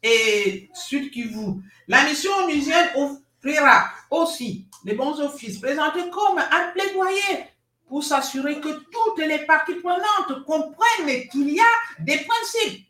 et 0.02 0.68
Sud 0.74 1.10
Kivu. 1.10 1.62
La 1.88 2.04
mission 2.04 2.32
onusienne 2.44 2.90
offrira 2.94 3.88
aussi 4.10 4.66
les 4.84 4.94
bons 4.94 5.18
offices 5.20 5.58
présentés 5.58 6.10
comme 6.10 6.38
un 6.38 6.72
plaidoyer 6.72 7.46
pour 7.88 8.04
s'assurer 8.04 8.60
que 8.60 8.68
toutes 8.68 9.24
les 9.26 9.38
parties 9.46 9.76
prenantes 9.76 10.44
comprennent 10.44 11.28
qu'il 11.30 11.50
y 11.50 11.60
a 11.60 12.02
des 12.02 12.18
principes 12.18 12.85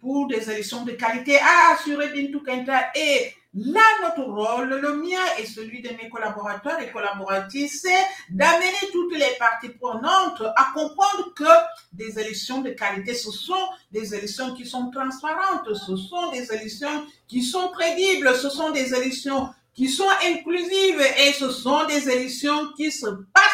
pour 0.00 0.28
des 0.28 0.50
élections 0.50 0.84
de 0.84 0.92
qualité 0.92 1.38
à 1.38 1.74
assurer 1.74 2.08
Bintou 2.12 2.40
Kenta 2.40 2.90
et 2.94 3.34
Là, 3.54 3.80
notre 4.02 4.24
rôle, 4.30 4.68
le 4.68 4.96
mien 4.96 5.24
et 5.38 5.46
celui 5.46 5.80
de 5.80 5.88
mes 5.88 6.10
collaborateurs 6.10 6.78
et 6.80 6.92
collaboratrices, 6.92 7.80
c'est 7.80 8.34
d'amener 8.34 8.90
toutes 8.92 9.16
les 9.16 9.36
parties 9.38 9.70
prenantes 9.70 10.42
à 10.54 10.70
comprendre 10.74 11.32
que 11.34 11.44
des 11.92 12.18
élections 12.18 12.60
de 12.60 12.70
qualité, 12.70 13.14
ce 13.14 13.32
sont 13.32 13.68
des 13.90 14.14
élections 14.14 14.54
qui 14.54 14.66
sont 14.66 14.90
transparentes, 14.90 15.74
ce 15.74 15.96
sont 15.96 16.30
des 16.30 16.52
élections 16.52 17.06
qui 17.26 17.42
sont 17.42 17.68
crédibles, 17.70 18.36
ce 18.36 18.50
sont 18.50 18.70
des 18.70 18.94
élections 18.94 19.48
qui 19.72 19.88
sont 19.88 20.10
inclusives 20.24 21.00
et 21.26 21.32
ce 21.32 21.50
sont 21.50 21.86
des 21.86 22.08
élections 22.08 22.72
qui 22.76 22.92
se 22.92 23.06
passent 23.32 23.44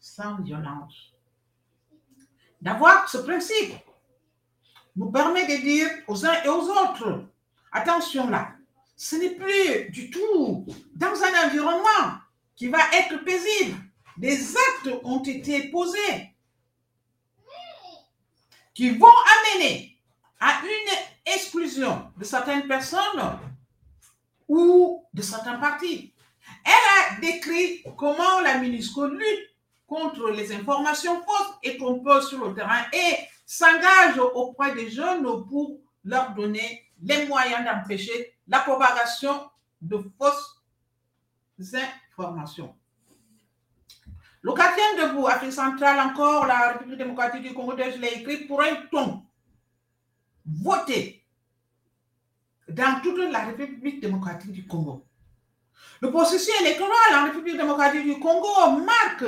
sans 0.00 0.36
violence. 0.42 1.12
D'avoir 2.60 3.08
ce 3.08 3.18
principe 3.18 3.74
nous 4.96 5.10
permet 5.10 5.46
de 5.46 5.62
dire 5.62 5.88
aux 6.06 6.26
uns 6.26 6.42
et 6.44 6.48
aux 6.48 6.68
autres, 6.68 7.24
Attention 7.72 8.28
là, 8.28 8.52
ce 8.96 9.16
n'est 9.16 9.34
plus 9.34 9.90
du 9.90 10.10
tout 10.10 10.66
dans 10.94 11.14
un 11.22 11.46
environnement 11.46 12.18
qui 12.54 12.68
va 12.68 12.80
être 12.92 13.24
paisible. 13.24 13.76
Des 14.18 14.54
actes 14.54 14.90
ont 15.02 15.22
été 15.22 15.68
posés 15.70 16.30
qui 18.74 18.90
vont 18.90 19.06
amener 19.56 19.98
à 20.38 20.60
une 20.62 21.32
exclusion 21.32 22.12
de 22.18 22.24
certaines 22.24 22.66
personnes 22.68 23.38
ou 24.48 25.06
de 25.14 25.22
certains 25.22 25.56
partis. 25.56 26.12
Elle 26.64 27.16
a 27.16 27.20
décrit 27.20 27.82
comment 27.96 28.40
la 28.40 28.58
MINUSCO 28.58 29.06
lutte 29.06 29.56
contre 29.86 30.30
les 30.30 30.52
informations 30.52 31.22
fausses 31.22 31.54
et 31.62 31.78
trompeuses 31.78 32.28
sur 32.28 32.46
le 32.46 32.54
terrain 32.54 32.82
et 32.92 33.16
s'engage 33.52 34.18
auprès 34.18 34.74
des 34.74 34.90
jeunes 34.90 35.24
pour 35.46 35.78
leur 36.04 36.32
donner 36.32 36.90
les 37.02 37.26
moyens 37.26 37.62
d'empêcher 37.66 38.34
la 38.48 38.60
propagation 38.60 39.50
de 39.82 39.98
fausses 40.16 40.62
informations. 42.16 42.74
Le 44.40 44.54
quatrième 44.54 45.06
debout, 45.06 45.26
Afrique 45.26 45.52
centrale, 45.52 46.00
encore 46.00 46.46
la 46.46 46.72
République 46.72 46.96
démocratique 46.96 47.42
du 47.42 47.52
Congo, 47.52 47.74
je 47.76 47.98
l'ai 47.98 48.20
écrit 48.20 48.46
pour 48.46 48.62
un 48.62 48.74
ton 48.90 49.22
voté 50.46 51.22
dans 52.68 53.02
toute 53.02 53.18
la 53.18 53.40
République 53.40 54.00
démocratique 54.00 54.52
du 54.52 54.66
Congo? 54.66 55.06
Le 56.00 56.10
processus 56.10 56.58
électoral 56.62 57.16
en 57.16 57.24
République 57.24 57.58
démocratique 57.58 58.04
du 58.04 58.18
Congo 58.18 58.80
marque 58.80 59.26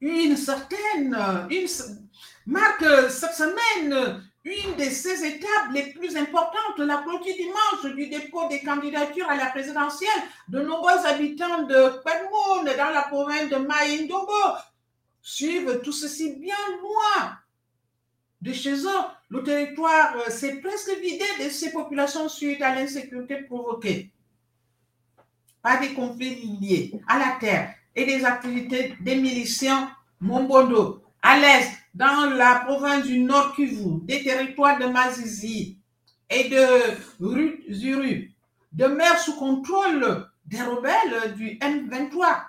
une 0.00 0.36
certaine, 0.36 1.14
une, 1.50 1.66
marque 2.46 3.10
cette 3.10 3.34
semaine 3.34 4.22
une 4.44 4.76
de 4.76 4.84
ces 4.84 5.24
étapes 5.24 5.72
les 5.72 5.92
plus 5.92 6.16
importantes, 6.16 6.78
la 6.78 6.98
clôture 6.98 7.34
dimanche 7.34 7.94
du 7.96 8.08
dépôt 8.08 8.46
des 8.48 8.60
candidatures 8.60 9.28
à 9.30 9.36
la 9.36 9.46
présidentielle 9.46 10.10
de 10.48 10.60
nombreux 10.60 11.06
habitants 11.06 11.62
de 11.62 12.02
Kwenmoun 12.02 12.76
dans 12.76 12.90
la 12.90 13.02
province 13.08 13.48
de 13.48 13.56
Maïndobo 13.56 14.32
suivent 15.22 15.80
tout 15.82 15.92
ceci 15.92 16.36
bien 16.36 16.54
loin 16.82 17.38
de 18.42 18.52
chez 18.52 18.74
eux. 18.74 19.04
le 19.30 19.42
territoire 19.42 20.14
euh, 20.18 20.30
s'est 20.30 20.56
presque 20.56 20.94
vidé 21.00 21.24
de 21.42 21.48
ses 21.48 21.72
populations 21.72 22.28
suite 22.28 22.60
à 22.60 22.74
l'insécurité 22.74 23.36
provoquée 23.36 24.10
par 25.62 25.80
des 25.80 25.94
conflits 25.94 26.58
liés 26.60 26.92
à 27.08 27.18
la 27.18 27.38
terre 27.40 27.74
et 27.96 28.04
des 28.04 28.22
activités 28.26 28.94
des 29.00 29.16
miliciens 29.16 29.90
Mombondo, 30.20 31.02
à 31.22 31.38
l'est, 31.38 31.70
dans 31.94 32.30
la 32.34 32.62
province 32.66 33.04
du 33.04 33.20
Nord 33.20 33.54
Kivu, 33.54 34.00
des 34.02 34.22
territoires 34.22 34.78
de 34.78 34.86
Mazizi 34.86 35.78
et 36.28 36.48
de 36.48 37.72
Zuru, 37.72 38.32
demeurent 38.72 39.18
sous 39.18 39.36
contrôle 39.36 40.26
des 40.46 40.60
rebelles 40.60 41.34
du 41.36 41.58
M23. 41.58 42.42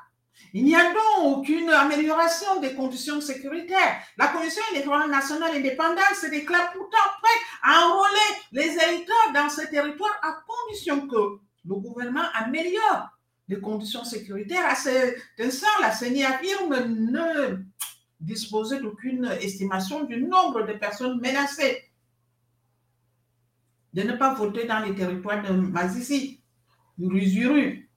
Il 0.53 0.65
n'y 0.65 0.75
a 0.75 0.83
donc 0.83 1.37
aucune 1.37 1.69
amélioration 1.69 2.59
des 2.59 2.73
conditions 2.73 3.21
sécuritaires. 3.21 4.01
La 4.17 4.27
Commission 4.27 4.61
électorale 4.71 5.09
nationale 5.09 5.55
indépendante 5.55 6.15
se 6.19 6.27
déclare 6.27 6.71
pourtant 6.73 6.97
prête 7.21 7.41
à 7.63 7.85
enrôler 7.85 8.41
les 8.51 8.69
électeurs 8.69 9.31
dans 9.33 9.49
ce 9.49 9.61
territoire 9.67 10.15
à 10.23 10.37
condition 10.47 11.07
que 11.07 11.39
le 11.67 11.75
gouvernement 11.75 12.25
améliore 12.33 13.09
les 13.47 13.59
conditions 13.59 14.03
sécuritaires. 14.03 14.65
À 14.65 14.75
cet 14.75 15.17
instant, 15.39 15.67
la 15.79 15.91
CENI 15.91 16.25
affirme 16.25 16.75
ne 16.85 17.57
disposer 18.25 18.79
d'aucune 18.79 19.25
estimation 19.41 20.03
du 20.03 20.21
nombre 20.21 20.63
de 20.63 20.73
personnes 20.73 21.19
menacées 21.21 21.85
de 23.95 24.01
ne 24.03 24.13
pas 24.13 24.33
voter 24.33 24.65
dans 24.65 24.79
les 24.79 24.93
territoires 24.93 25.41
de 25.41 25.51
Mazissi, 25.53 26.41
Uruzuru, 26.99 27.89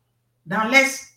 dans 0.47 0.69
l'Est 0.69 1.17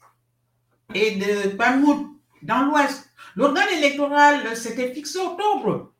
et 0.96 1.18
de 1.18 1.56
Pamout, 1.56 2.20
dans 2.42 2.66
l'Ouest. 2.66 3.08
L'organe 3.36 3.70
électoral 3.78 4.58
s'était 4.58 4.92
fixé 4.92 5.20
octobre 5.20 5.94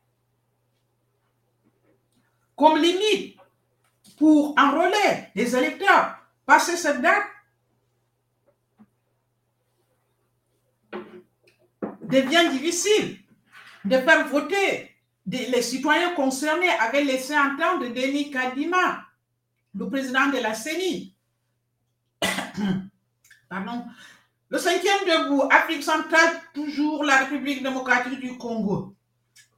comme 2.56 2.80
limite 2.80 3.38
pour 4.18 4.56
enrôler 4.58 5.28
les 5.36 5.56
électeurs. 5.56 6.18
Passer 6.46 6.76
cette 6.76 7.02
date, 7.02 7.24
devient 12.12 12.50
difficile 12.52 13.18
de 13.86 13.98
faire 13.98 14.28
voter. 14.28 14.90
Les 15.26 15.62
citoyens 15.62 16.14
concernés 16.14 16.70
avaient 16.80 17.04
laissé 17.04 17.34
entendre 17.38 17.88
Denis 17.88 18.32
Kadima, 18.32 19.04
le 19.76 19.90
président 19.90 20.28
de 20.28 20.38
la 20.38 20.54
CENI. 20.54 21.16
Pardon. 23.50 23.86
Le 24.50 24.58
cinquième 24.58 25.06
debout, 25.06 25.44
Afrique 25.50 25.84
centrale, 25.84 26.42
toujours 26.54 27.04
la 27.04 27.20
République 27.20 27.64
démocratique 27.64 28.20
du 28.20 28.38
Congo. 28.38 28.94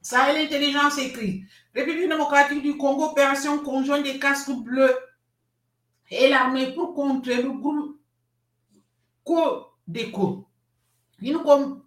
Ça 0.00 0.30
est 0.30 0.38
l'intelligence 0.40 0.98
écrit. 0.98 1.44
République 1.74 2.08
démocratique 2.08 2.62
du 2.62 2.76
Congo, 2.76 3.06
opération 3.06 3.58
conjointe 3.58 4.04
des 4.04 4.18
casques 4.18 4.52
bleus 4.52 4.94
et 6.10 6.28
l'armée 6.28 6.72
pour 6.74 6.94
contrer 6.94 7.42
le 7.42 7.50
groupe 7.50 7.98
CODECO. 9.24 10.46
Une, 11.24 11.38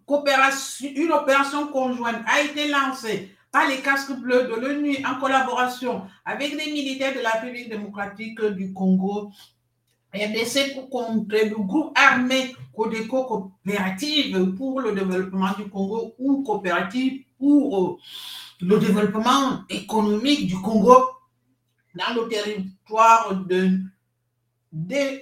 coopération, 0.05 0.89
une 0.95 1.11
opération 1.11 1.67
conjointe 1.67 2.23
a 2.25 2.41
été 2.41 2.69
lancée 2.69 3.31
par 3.51 3.67
les 3.67 3.77
casques 3.77 4.13
bleus 4.13 4.47
de 4.47 4.55
l'ONU 4.55 4.97
en 5.05 5.19
collaboration 5.19 6.01
avec 6.25 6.53
les 6.53 6.71
militaires 6.71 7.13
de 7.13 7.19
la 7.19 7.29
République 7.29 7.69
démocratique 7.69 8.43
du 8.43 8.73
Congo 8.73 9.31
RDC 10.11 10.73
pour 10.73 10.89
contrer 10.89 11.49
le 11.49 11.55
groupe 11.55 11.95
armé 11.95 12.55
Codeco 12.73 13.25
Coopérative 13.25 14.55
pour 14.55 14.81
le 14.81 14.93
développement 14.93 15.53
du 15.55 15.69
Congo 15.69 16.15
ou 16.17 16.41
coopérative 16.43 17.23
pour 17.37 17.77
euh, 17.77 17.97
le 18.61 18.79
développement 18.79 19.63
économique 19.69 20.47
du 20.47 20.59
Congo 20.59 21.09
dans 21.93 22.15
le 22.15 22.27
territoire 22.27 23.35
de, 23.45 23.81
de 24.71 25.21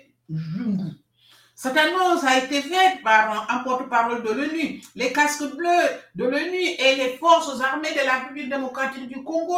cette 1.66 1.78
annonce 1.78 2.24
a 2.24 2.38
été 2.38 2.62
faite 2.62 3.02
par 3.04 3.50
un 3.50 3.64
porte-parole 3.64 4.22
de 4.22 4.30
l'ONU. 4.30 4.84
Les 4.94 5.12
casques 5.12 5.56
bleus 5.56 5.90
de 6.14 6.26
l'ONU 6.26 6.60
et 6.60 6.96
les 6.96 7.18
forces 7.18 7.60
armées 7.60 7.92
de 7.92 8.06
la 8.06 8.20
République 8.20 8.50
démocratique 8.50 9.08
du 9.08 9.24
Congo, 9.24 9.58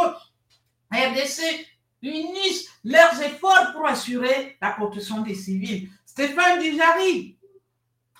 RDC, 0.90 1.68
unissent 2.02 2.70
leurs 2.86 3.22
efforts 3.22 3.74
pour 3.74 3.86
assurer 3.86 4.56
la 4.62 4.70
protection 4.70 5.20
des 5.20 5.36
civils. 5.36 5.90
Stéphane 6.06 6.60
Dijari, 6.60 7.38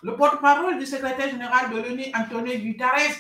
le 0.04 0.18
porte-parole 0.18 0.80
du 0.80 0.86
secrétaire 0.86 1.30
général 1.30 1.72
de 1.72 1.78
l'ONU, 1.78 2.06
Antonio 2.14 2.58
Guterres, 2.58 3.16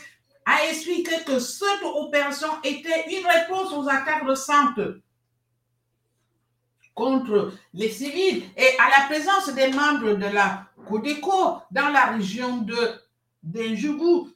a 0.45 0.65
expliqué 0.69 1.23
que 1.25 1.39
cette 1.39 1.83
opération 1.83 2.49
était 2.65 3.05
une 3.09 3.25
réponse 3.25 3.71
aux 3.71 3.87
attaques 3.87 4.27
récentes 4.27 4.81
contre 6.97 7.53
les 7.75 7.89
civils 7.89 8.41
et 8.57 8.69
à 8.79 8.89
la 8.99 9.05
présence 9.05 9.53
des 9.53 9.67
membres 9.67 10.15
de 10.15 10.33
la 10.33 10.65
Codeco 10.87 11.59
dans 11.71 11.89
la 11.89 12.07
région 12.07 12.57
de 12.57 12.75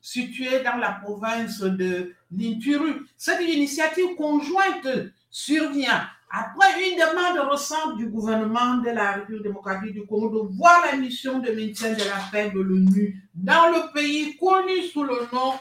située 0.02 0.62
dans 0.64 0.78
la 0.78 0.92
province 1.04 1.60
de 1.60 2.14
Linturu. 2.32 3.08
Cette 3.18 3.42
initiative 3.42 4.16
conjointe 4.16 4.88
survient 5.30 6.08
après 6.30 6.90
une 6.90 6.98
demande 6.98 7.50
récente 7.50 7.98
du 7.98 8.06
gouvernement 8.06 8.78
de 8.78 8.92
la 8.92 9.14
République 9.14 9.44
démocratique 9.44 9.94
du 9.94 10.06
Congo 10.06 10.30
de 10.30 10.56
voir 10.56 10.86
la 10.90 10.98
mission 10.98 11.40
de 11.40 11.52
maintien 11.52 11.94
de 11.94 12.04
la 12.04 12.22
paix 12.32 12.52
de 12.52 12.60
l'ONU 12.62 13.28
dans 13.34 13.70
le 13.70 13.92
pays 13.92 14.38
connu 14.38 14.84
sous 14.84 15.04
le 15.04 15.28
nom 15.34 15.56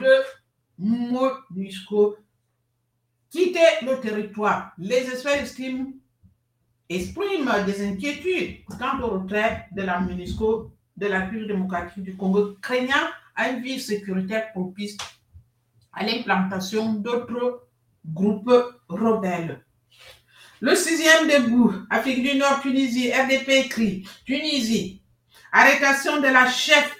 de 0.00 0.12
MONUSCO 0.78 2.16
quitter 3.30 3.60
le 3.82 4.00
territoire. 4.00 4.72
Les 4.78 5.08
experts 5.08 5.42
estiment 5.42 5.92
exprime 6.88 7.50
des 7.66 7.86
inquiétudes 7.86 8.64
quant 8.78 9.00
au 9.02 9.20
retrait 9.20 9.66
de 9.72 9.82
la 9.82 10.00
MONUSCO 10.00 10.70
de 10.96 11.06
la 11.06 11.20
République 11.20 11.48
démocratique 11.48 12.02
du 12.02 12.16
Congo, 12.16 12.56
craignant 12.60 13.08
un 13.36 13.60
vide 13.60 13.80
sécuritaire 13.80 14.52
propice 14.52 14.96
à 15.92 16.04
l'implantation 16.04 16.94
d'autres 16.94 17.68
groupes 18.06 18.52
rebelles. 18.88 19.64
Le 20.60 20.74
sixième 20.76 21.26
debout, 21.26 21.74
Afrique 21.90 22.22
du 22.22 22.38
Nord, 22.38 22.60
Tunisie, 22.60 23.12
RDP 23.12 23.48
écrit, 23.64 24.08
Tunisie, 24.24 25.02
arrêtation 25.50 26.20
de 26.20 26.28
la 26.28 26.48
chef 26.48 26.94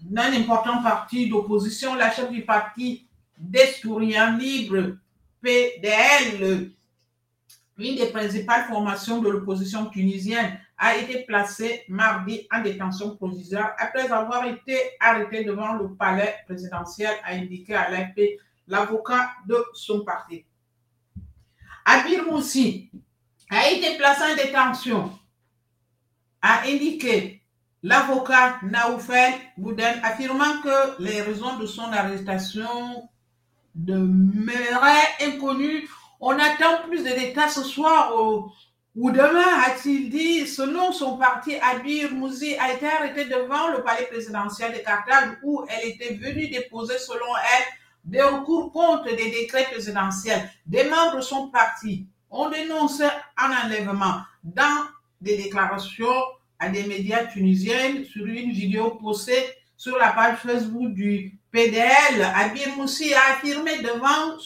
d'un 0.00 0.32
important 0.32 0.82
parti 0.82 1.28
d'opposition, 1.28 1.94
la 1.96 2.12
chef 2.12 2.30
du 2.30 2.44
parti 2.44 3.08
d'Estourien 3.36 4.38
Libre, 4.38 4.96
PDL, 5.42 6.70
une 7.78 7.96
des 7.96 8.06
principales 8.06 8.64
formations 8.64 9.20
de 9.20 9.28
l'opposition 9.28 9.86
tunisienne, 9.86 10.58
a 10.78 10.96
été 10.96 11.24
placée 11.24 11.84
mardi 11.88 12.46
en 12.52 12.62
détention 12.62 13.16
provisoire 13.16 13.72
après 13.78 14.10
avoir 14.10 14.44
été 14.46 14.76
arrêté 15.00 15.44
devant 15.44 15.74
le 15.74 15.94
palais 15.94 16.36
présidentiel, 16.46 17.14
a 17.24 17.32
indiqué 17.32 17.74
à 17.74 17.90
l'AFP 17.90 18.38
l'avocat 18.68 19.30
de 19.46 19.56
son 19.72 20.04
parti. 20.04 20.44
Abir 21.84 22.24
Moussi 22.24 22.90
a 23.50 23.70
été 23.70 23.96
placé 23.96 24.22
en 24.32 24.36
détention, 24.36 25.18
a 26.42 26.62
indiqué 26.62 27.42
l'avocat 27.82 28.58
Naoufel 28.62 29.34
Bouden, 29.56 30.00
affirmant 30.02 30.60
que 30.62 31.02
les 31.02 31.22
raisons 31.22 31.58
de 31.58 31.66
son 31.66 31.92
arrestation 31.92 33.08
demeuraient 33.74 35.14
inconnues 35.22 35.88
on 36.20 36.38
attend 36.38 36.82
plus 36.88 37.04
de 37.04 37.10
détails 37.10 37.50
ce 37.50 37.62
soir 37.62 38.12
ou 38.96 39.10
demain, 39.10 39.60
a-t-il 39.66 40.08
dit, 40.08 40.46
selon 40.46 40.90
son 40.90 41.18
parti, 41.18 41.54
Abir 41.56 42.12
Mouzi 42.12 42.56
a 42.56 42.72
été 42.72 42.86
arrêté 42.86 43.26
devant 43.26 43.68
le 43.68 43.82
palais 43.82 44.06
présidentiel 44.06 44.72
de 44.72 44.78
Carthage 44.78 45.36
où 45.42 45.66
elle 45.68 45.90
était 45.90 46.14
venue 46.14 46.48
déposer, 46.48 46.98
selon 46.98 47.36
elle, 47.36 47.64
des 48.04 48.22
recours 48.22 48.72
contre 48.72 49.04
des 49.14 49.30
décrets 49.30 49.66
présidentiels. 49.70 50.50
Des 50.64 50.84
membres 50.84 51.16
de 51.16 51.20
son 51.20 51.50
parti 51.50 52.06
ont 52.30 52.48
dénoncé 52.48 53.04
un 53.36 53.66
enlèvement 53.66 54.22
dans 54.42 54.86
des 55.20 55.36
déclarations 55.36 56.22
à 56.58 56.70
des 56.70 56.84
médias 56.84 57.26
tunisiens 57.26 58.02
sur 58.10 58.24
une 58.24 58.52
vidéo 58.52 58.92
postée 58.92 59.44
sur 59.76 59.98
la 59.98 60.12
page 60.12 60.38
Facebook 60.38 60.94
du 60.94 61.38
PDL. 61.50 62.22
Abir 62.34 62.74
Moussi 62.78 63.12
a 63.12 63.34
affirmé 63.34 63.82
devant 63.82 64.38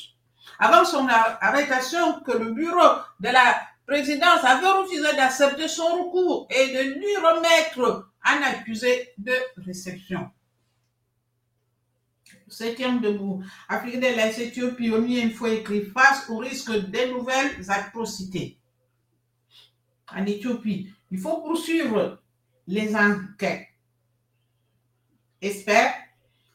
avant 0.61 0.85
son 0.85 1.09
arrestation 1.09 2.21
que 2.21 2.33
le 2.33 2.53
bureau 2.53 2.99
de 3.19 3.29
la 3.29 3.61
présidence 3.87 4.45
avait 4.45 4.69
refusé 4.69 5.17
d'accepter 5.17 5.67
son 5.67 6.05
recours 6.05 6.47
et 6.51 6.69
de 6.69 6.95
lui 6.99 7.17
remettre 7.17 8.11
un 8.23 8.43
accusé 8.43 9.09
de 9.17 9.33
réception. 9.57 10.31
Septième 12.47 13.01
debout. 13.01 13.43
Afrique 13.69 14.01
de 14.01 14.07
l'Est, 14.07 14.39
Éthiopie, 14.39 14.91
ONU 14.91 15.31
fois 15.31 15.51
écrit 15.51 15.87
face 15.87 16.29
au 16.29 16.39
risque 16.39 16.73
de 16.73 17.13
nouvelles 17.13 17.71
atrocités. 17.71 18.59
En 20.15 20.27
Éthiopie, 20.27 20.93
il 21.11 21.19
faut 21.19 21.39
poursuivre 21.39 22.21
les 22.67 22.95
enquêtes. 22.95 23.69
Espère, 25.41 25.95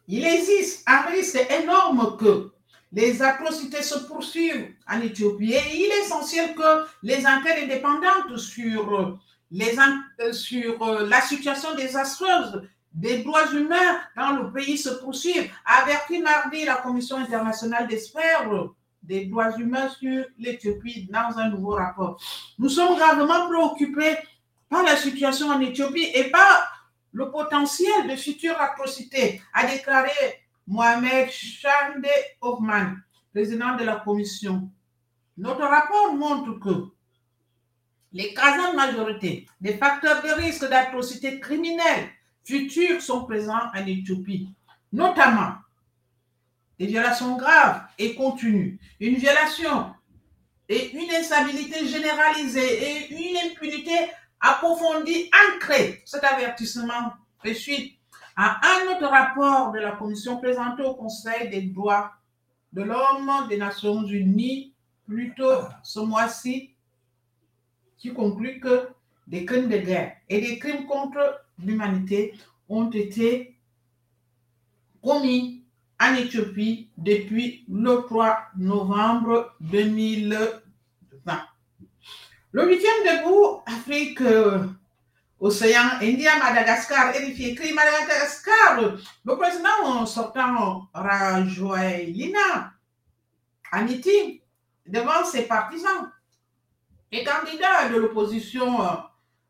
il 0.07 0.25
existe 0.25 0.83
un 0.85 1.01
risque 1.07 1.39
énorme 1.49 2.17
que 2.17 2.54
les 2.95 3.21
atrocités 3.21 3.83
se 3.83 3.99
poursuivent 4.07 4.73
en 4.89 5.01
Éthiopie 5.01 5.53
et 5.53 5.61
il 5.73 5.91
est 5.91 6.05
essentiel 6.05 6.55
que 6.55 6.85
les 7.03 7.27
enquêtes 7.27 7.63
indépendantes 7.63 8.37
sur, 8.37 9.19
les, 9.51 9.75
euh, 10.21 10.31
sur 10.31 10.81
euh, 10.81 11.05
la 11.05 11.19
situation 11.19 11.75
désastreuse 11.75 12.63
des 12.93 13.17
droits 13.17 13.51
humains 13.51 13.99
dans 14.15 14.31
le 14.37 14.51
pays 14.53 14.77
se 14.77 14.89
poursuivent. 14.89 15.51
A 15.65 15.81
averti 15.83 16.21
mardi 16.21 16.63
la 16.63 16.75
Commission 16.75 17.17
internationale 17.17 17.87
d'experts 17.89 18.49
des 19.03 19.25
droits 19.25 19.51
humains 19.57 19.89
sur 19.89 20.23
l'Éthiopie 20.39 21.09
dans 21.11 21.37
un 21.37 21.49
nouveau 21.49 21.71
rapport. 21.71 22.17
Nous 22.57 22.69
sommes 22.69 22.95
gravement 22.95 23.47
préoccupés 23.47 24.15
par 24.69 24.83
la 24.83 24.95
situation 24.95 25.49
en 25.49 25.59
Éthiopie 25.59 26.09
et 26.13 26.31
par 26.31 26.71
le 27.11 27.29
potentiel 27.29 28.07
de 28.09 28.15
futures 28.15 28.59
atrocités, 28.59 29.41
a 29.53 29.65
déclaré 29.67 30.44
Mohamed 30.67 31.29
Chande 31.29 32.07
Hoffman, 32.41 32.95
président 33.31 33.75
de 33.75 33.83
la 33.83 33.97
commission. 33.97 34.69
Notre 35.37 35.61
rapport 35.63 36.13
montre 36.13 36.59
que 36.59 36.91
l'écrasante 38.11 38.75
majorité 38.75 39.47
des 39.61 39.77
facteurs 39.77 40.23
de 40.23 40.29
risque 40.29 40.67
d'atrocités 40.67 41.39
criminelles 41.39 42.09
futures 42.43 43.01
sont 43.01 43.25
présents 43.25 43.69
en 43.75 43.85
Éthiopie, 43.85 44.49
notamment 44.91 45.55
des 46.79 46.87
violations 46.87 47.35
graves 47.35 47.83
et 47.97 48.15
continues, 48.15 48.79
une 48.99 49.15
violation 49.15 49.93
et 50.67 50.91
une 50.91 51.11
instabilité 51.11 51.87
généralisée 51.87 52.83
et 52.83 53.13
une 53.13 53.51
impunité 53.51 53.93
approfondie, 54.39 55.29
ancrée. 55.53 56.01
Cet 56.05 56.23
avertissement 56.23 57.13
fait 57.41 57.53
suite 57.53 57.99
à 58.35 58.59
un 58.63 58.91
autre 58.91 59.07
rapport 59.07 59.71
de 59.71 59.79
la 59.79 59.91
Commission 59.91 60.37
présenté 60.37 60.83
au 60.83 60.95
Conseil 60.95 61.49
des 61.49 61.61
droits 61.63 62.11
de 62.73 62.83
l'homme 62.83 63.31
des 63.49 63.57
Nations 63.57 64.03
Unies 64.03 64.73
plus 65.05 65.33
tôt 65.35 65.61
ce 65.83 65.99
mois-ci, 65.99 66.71
qui 67.97 68.13
conclut 68.13 68.59
que 68.59 68.89
des 69.27 69.45
crimes 69.45 69.69
de 69.69 69.77
guerre 69.77 70.17
et 70.29 70.41
des 70.41 70.59
crimes 70.59 70.85
contre 70.85 71.45
l'humanité 71.63 72.33
ont 72.67 72.89
été 72.89 73.55
commis 75.01 75.63
en 76.01 76.15
Éthiopie 76.15 76.89
depuis 76.97 77.63
le 77.69 78.05
3 78.07 78.37
novembre 78.57 79.55
2020. 79.61 80.49
Le 82.51 82.67
huitième 82.67 83.03
debout, 83.03 83.61
Afrique, 83.65 84.21
euh, 84.21 84.65
Océan 85.45 85.99
Indien, 86.01 86.39
Madagascar, 86.39 87.15
édifié 87.15 87.51
écrit 87.51 87.71
Madagascar. 87.71 88.79
Le 89.23 89.37
président 89.37 90.03
sortant 90.07 90.89
Rajoelina 90.91 92.73
a 93.71 93.81
meeting 93.83 94.41
devant 94.87 95.23
ses 95.23 95.43
partisans. 95.43 96.11
Les 97.11 97.23
candidats 97.23 97.89
de 97.89 97.97
l'opposition 97.97 98.81
euh, 98.81 98.87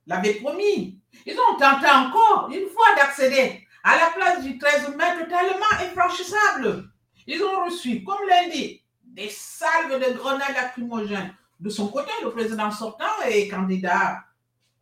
l'avaient 0.05 0.33
promis. 0.33 0.99
Ils 1.25 1.37
ont 1.39 1.57
tenté 1.57 1.87
encore 1.87 2.49
une 2.51 2.67
fois 2.67 2.93
d'accéder 2.97 3.65
à 3.81 3.95
la 3.95 4.07
place 4.07 4.43
du 4.43 4.57
13 4.57 4.97
mai 4.97 5.23
totalement 5.23 5.79
infranchissable. 5.79 6.89
Ils 7.25 7.41
ont 7.41 7.63
reçu, 7.63 8.03
comme 8.03 8.27
lundi, 8.27 8.83
des 9.01 9.29
salves 9.29 9.97
de 9.97 10.17
grenades 10.17 10.55
lacrymogènes 10.55 11.33
de 11.57 11.69
son 11.69 11.87
côté, 11.87 12.11
le 12.21 12.31
président 12.31 12.69
sortant 12.69 13.23
et 13.25 13.47
candidat 13.47 14.24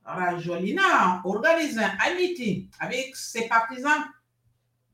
Rajolina 0.06 1.22
organise 1.24 1.80
un 1.80 2.16
meeting 2.16 2.70
avec 2.80 3.16
ses 3.16 3.48
partisans. 3.48 4.04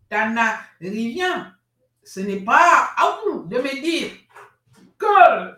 Tana 0.10 0.60
Rivien, 0.82 1.56
ce 2.04 2.22
n'est 2.22 2.42
pas 2.42 2.90
à 2.98 3.20
vous 3.24 3.44
de 3.44 3.58
me 3.58 3.82
dire 3.82 4.12
que 4.98 5.56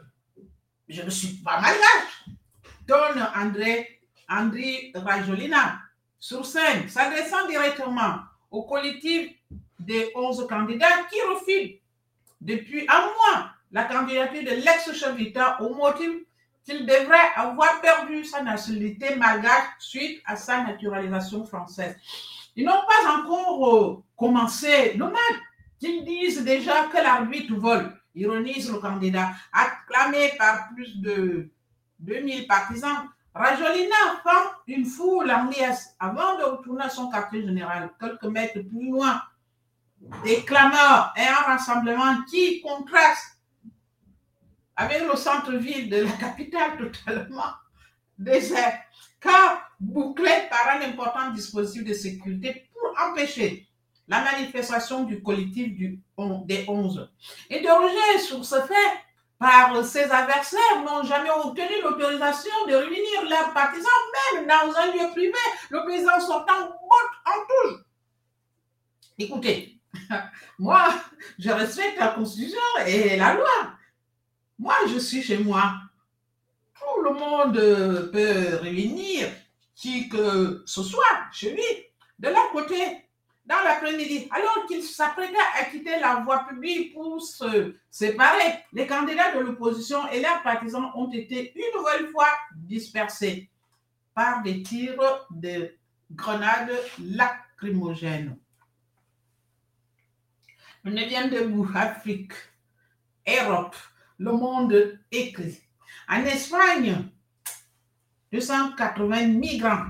je 0.90 1.02
ne 1.02 1.10
suis 1.10 1.36
pas 1.36 1.62
malgache. 1.62 2.26
Donne 2.86 3.26
André, 3.36 4.02
André 4.28 4.92
Rajolina 4.94 5.80
sur 6.20 6.46
scène, 6.46 6.90
s'adressant 6.90 7.48
directement 7.48 8.20
au 8.50 8.64
collectif 8.64 9.32
des 9.80 10.12
11 10.16 10.48
candidats 10.48 11.04
qui 11.10 11.20
refusent 11.22 11.80
depuis 12.42 12.86
un 12.90 13.02
mois 13.02 13.52
la 13.72 13.86
candidature 13.86 14.44
de 14.44 14.62
l'ex-chef 14.62 15.16
d'État 15.16 15.62
au 15.62 15.74
motif 15.74 16.12
qu'il 16.64 16.86
devrait 16.86 17.32
avoir 17.36 17.82
perdu 17.82 18.24
sa 18.24 18.42
nationalité 18.44 19.16
malgache 19.16 19.68
suite 19.80 20.22
à 20.26 20.36
sa 20.36 20.64
naturalisation 20.64 21.46
française. 21.46 21.96
Ils 22.56 22.66
n'ont 22.66 22.72
pas 22.72 23.18
encore 23.18 23.76
euh, 23.76 24.04
commencé 24.16 24.94
le 24.94 25.06
match. 25.06 25.40
Ils 25.82 26.04
disent 26.04 26.44
déjà 26.44 26.86
que 26.88 26.98
l'arbitre 26.98 27.56
vole, 27.56 27.96
ironise 28.14 28.72
le 28.72 28.80
candidat, 28.80 29.32
acclamé 29.52 30.32
par 30.38 30.70
plus 30.70 31.02
de 31.02 31.50
2000 32.00 32.48
partisans. 32.48 33.08
Rajolina 33.34 33.96
prend 34.24 34.52
une 34.68 34.86
foule 34.86 35.32
en 35.32 35.46
liesse 35.46 35.96
avant 36.00 36.38
de 36.38 36.44
retourner 36.44 36.84
à 36.84 36.90
son 36.90 37.10
quartier 37.10 37.44
général, 37.44 37.90
quelques 38.00 38.24
mètres 38.26 38.60
plus 38.60 38.92
loin. 38.92 39.22
Des 40.24 40.44
clameurs 40.44 41.14
et 41.16 41.22
un 41.22 41.54
rassemblement 41.54 42.24
qui 42.30 42.60
contraste 42.62 43.31
avec 44.76 45.02
le 45.02 45.16
centre-ville 45.16 45.90
de 45.90 46.04
la 46.04 46.12
capitale 46.12 46.78
totalement 46.78 47.54
désert, 48.18 48.80
car 49.20 49.72
bouclé 49.80 50.32
par 50.50 50.76
un 50.76 50.82
important 50.82 51.32
dispositif 51.32 51.84
de 51.84 51.94
sécurité 51.94 52.70
pour 52.74 52.94
empêcher 53.10 53.68
la 54.08 54.24
manifestation 54.24 55.04
du 55.04 55.22
collectif 55.24 55.72
des 55.78 56.66
11. 56.68 57.10
Et 57.50 57.62
de 57.62 58.20
sur 58.20 58.44
ce 58.44 58.56
fait, 58.62 59.00
par 59.40 59.84
ses 59.84 60.04
adversaires, 60.04 60.84
n'ont 60.86 61.04
jamais 61.04 61.32
obtenu 61.32 61.82
l'autorisation 61.82 62.52
de 62.68 62.76
réunir 62.76 63.30
leurs 63.30 63.54
partisans, 63.54 63.90
même 64.36 64.48
dans 64.48 64.76
un 64.78 64.92
lieu 64.92 65.10
privé. 65.12 65.34
Le 65.70 65.84
président 65.84 66.20
sortant 66.20 66.68
botte 66.68 67.16
en 67.26 67.40
touche. 67.48 67.80
Écoutez, 69.18 69.80
moi, 70.60 70.90
je 71.40 71.50
respecte 71.50 72.00
la 72.00 72.10
Constitution 72.10 72.60
et 72.86 73.18
la 73.18 73.34
loi. 73.34 73.74
Moi, 74.62 74.76
je 74.94 75.00
suis 75.00 75.24
chez 75.24 75.40
moi. 75.40 75.74
Tout 76.76 77.02
le 77.02 77.14
monde 77.14 78.12
peut 78.12 78.58
réunir 78.62 79.28
qui 79.74 80.08
que 80.08 80.62
ce 80.68 80.84
soit 80.84 81.32
chez 81.32 81.54
lui. 81.54 81.64
De 82.20 82.28
l'autre 82.28 82.52
côté, 82.52 82.76
dans 83.44 83.60
l'après-midi, 83.64 84.28
alors 84.30 84.68
qu'il 84.68 84.84
s'apprêtait 84.84 85.34
à 85.60 85.66
quitter 85.66 86.00
la 86.00 86.18
voie 86.18 86.46
publique 86.48 86.94
pour 86.94 87.20
se 87.20 87.74
séparer, 87.90 88.64
les 88.72 88.86
candidats 88.86 89.34
de 89.34 89.40
l'opposition 89.40 90.08
et 90.12 90.22
leurs 90.22 90.44
partisans 90.44 90.92
ont 90.94 91.12
été 91.12 91.54
une 91.56 91.80
nouvelle 91.80 92.12
fois 92.12 92.30
dispersés 92.56 93.50
par 94.14 94.44
des 94.44 94.62
tirs 94.62 95.26
de 95.32 95.74
grenades 96.12 96.78
lacrymogènes. 97.00 98.38
Le 100.84 100.92
9e 100.92 101.30
debout, 101.32 101.68
Afrique, 101.74 102.34
Europe, 103.28 103.76
le 104.22 104.32
monde 104.34 105.00
écrit. 105.12 105.60
En 106.08 106.24
Espagne, 106.24 107.10
280 108.32 109.28
migrants 109.28 109.88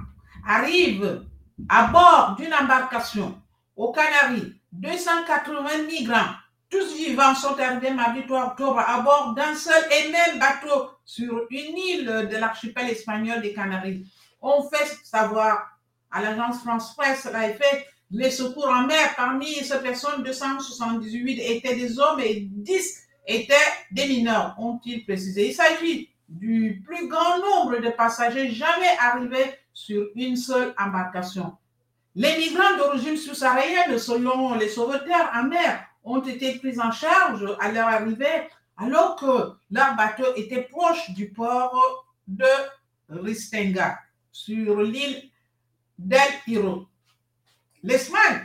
arrivent 0.48 1.26
à 1.67 1.88
bord 1.88 2.36
d'une 2.39 2.54
embarcation. 2.54 3.39
Aux 3.76 3.91
Canaries, 3.91 4.54
280 4.72 5.84
migrants, 5.86 6.34
tous 6.70 6.96
vivants, 6.96 7.36
sont 7.36 7.60
arrivés 7.60 7.91
mardi 7.91 8.26
3 8.26 8.48
octobre 8.48 8.80
à 8.80 9.02
bord 9.02 9.34
d'un 9.36 9.54
seul 9.54 9.84
et 9.91 10.12
même 10.12 10.39
bateau 10.39 10.91
sur 11.04 11.46
une 11.50 11.78
île 11.78 12.28
de 12.32 12.38
l'archipel 12.38 12.89
espagnol 12.89 13.41
des 13.41 13.54
Canaries. 13.54 14.10
On 14.41 14.63
fait 14.70 14.98
savoir 15.04 15.78
à 16.10 16.22
l'agence 16.22 16.62
France 16.62 16.96
Presse, 16.96 17.24
fait 17.24 17.86
les 18.12 18.32
secours 18.32 18.70
en 18.70 18.88
mer. 18.88 19.13
Parmi 19.17 19.56
ces 19.56 19.80
personnes, 19.80 20.24
278 20.24 21.39
étaient 21.39 21.76
des 21.76 22.00
hommes 22.00 22.22
et 22.22 22.48
10 22.50 23.11
étaient 23.28 23.56
des 23.92 24.08
mineurs, 24.08 24.56
ont-ils 24.58 25.04
précisé. 25.04 25.50
Il 25.50 25.54
s'agit 25.54 26.10
du 26.28 26.82
plus 26.86 27.08
grand 27.08 27.40
nombre 27.40 27.80
de 27.80 27.90
passagers 27.90 28.52
jamais 28.52 28.96
arrivés 29.00 29.54
sur 29.74 30.08
une 30.16 30.36
seule 30.36 30.74
embarcation. 30.78 31.58
Les 32.16 32.38
migrants 32.38 32.78
d'origine 32.78 33.18
subsaharienne, 33.18 33.98
selon 33.98 34.56
les 34.56 34.70
sauveteurs 34.70 35.30
en 35.34 35.44
mer, 35.44 35.86
ont 36.04 36.22
été 36.22 36.58
pris 36.58 36.80
en 36.80 36.92
charge 36.92 37.46
à 37.60 37.72
leur 37.72 37.88
arrivée 37.88 38.48
alors 38.78 39.16
que 39.16 39.54
leur 39.70 39.96
bateau 39.96 40.34
était 40.36 40.64
proche 40.64 41.12
du 41.12 41.30
port 41.30 42.06
de 42.28 42.46
Ristenga, 43.10 44.00
sur 44.32 44.82
l'île 44.82 45.30
d'El 45.98 46.32
Hiro. 46.48 46.88
L'Espagne 47.84 48.42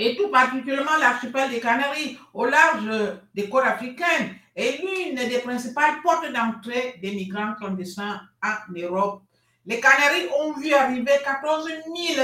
et 0.00 0.16
tout 0.16 0.28
particulièrement 0.28 0.96
l'archipel 0.98 1.50
des 1.50 1.60
Canaries 1.60 2.16
au 2.32 2.46
large 2.46 2.90
des 3.34 3.50
côtes 3.50 3.66
africaines 3.66 4.34
est 4.56 4.80
l'une 4.80 5.16
des 5.16 5.40
principales 5.40 6.00
portes 6.02 6.32
d'entrée 6.32 6.98
des 7.02 7.12
migrants 7.12 7.52
clandestins 7.58 8.22
en 8.42 8.54
Europe. 8.74 9.20
Les 9.66 9.78
Canaries 9.78 10.26
ont 10.42 10.54
vu 10.54 10.72
arriver 10.72 11.12
14 11.22 11.68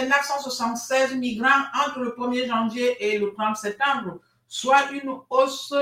976 0.08 1.16
migrants 1.16 1.66
entre 1.84 2.00
le 2.00 2.14
1er 2.16 2.48
janvier 2.48 2.96
et 2.98 3.18
le 3.18 3.34
30 3.34 3.56
septembre, 3.56 4.20
soit 4.48 4.90
une 4.92 5.14
hausse 5.28 5.74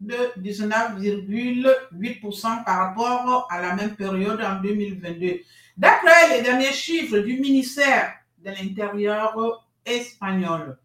de 0.00 0.32
19,8% 0.40 2.64
par 2.64 2.78
rapport 2.78 3.46
à 3.50 3.60
la 3.60 3.74
même 3.74 3.94
période 3.94 4.40
en 4.40 4.54
2022. 4.62 5.40
D'après 5.76 6.30
les 6.30 6.40
derniers 6.42 6.72
chiffres 6.72 7.18
du 7.18 7.38
ministère 7.38 8.14
de 8.38 8.50
l'Intérieur 8.50 9.66
espagnol. 9.84 10.78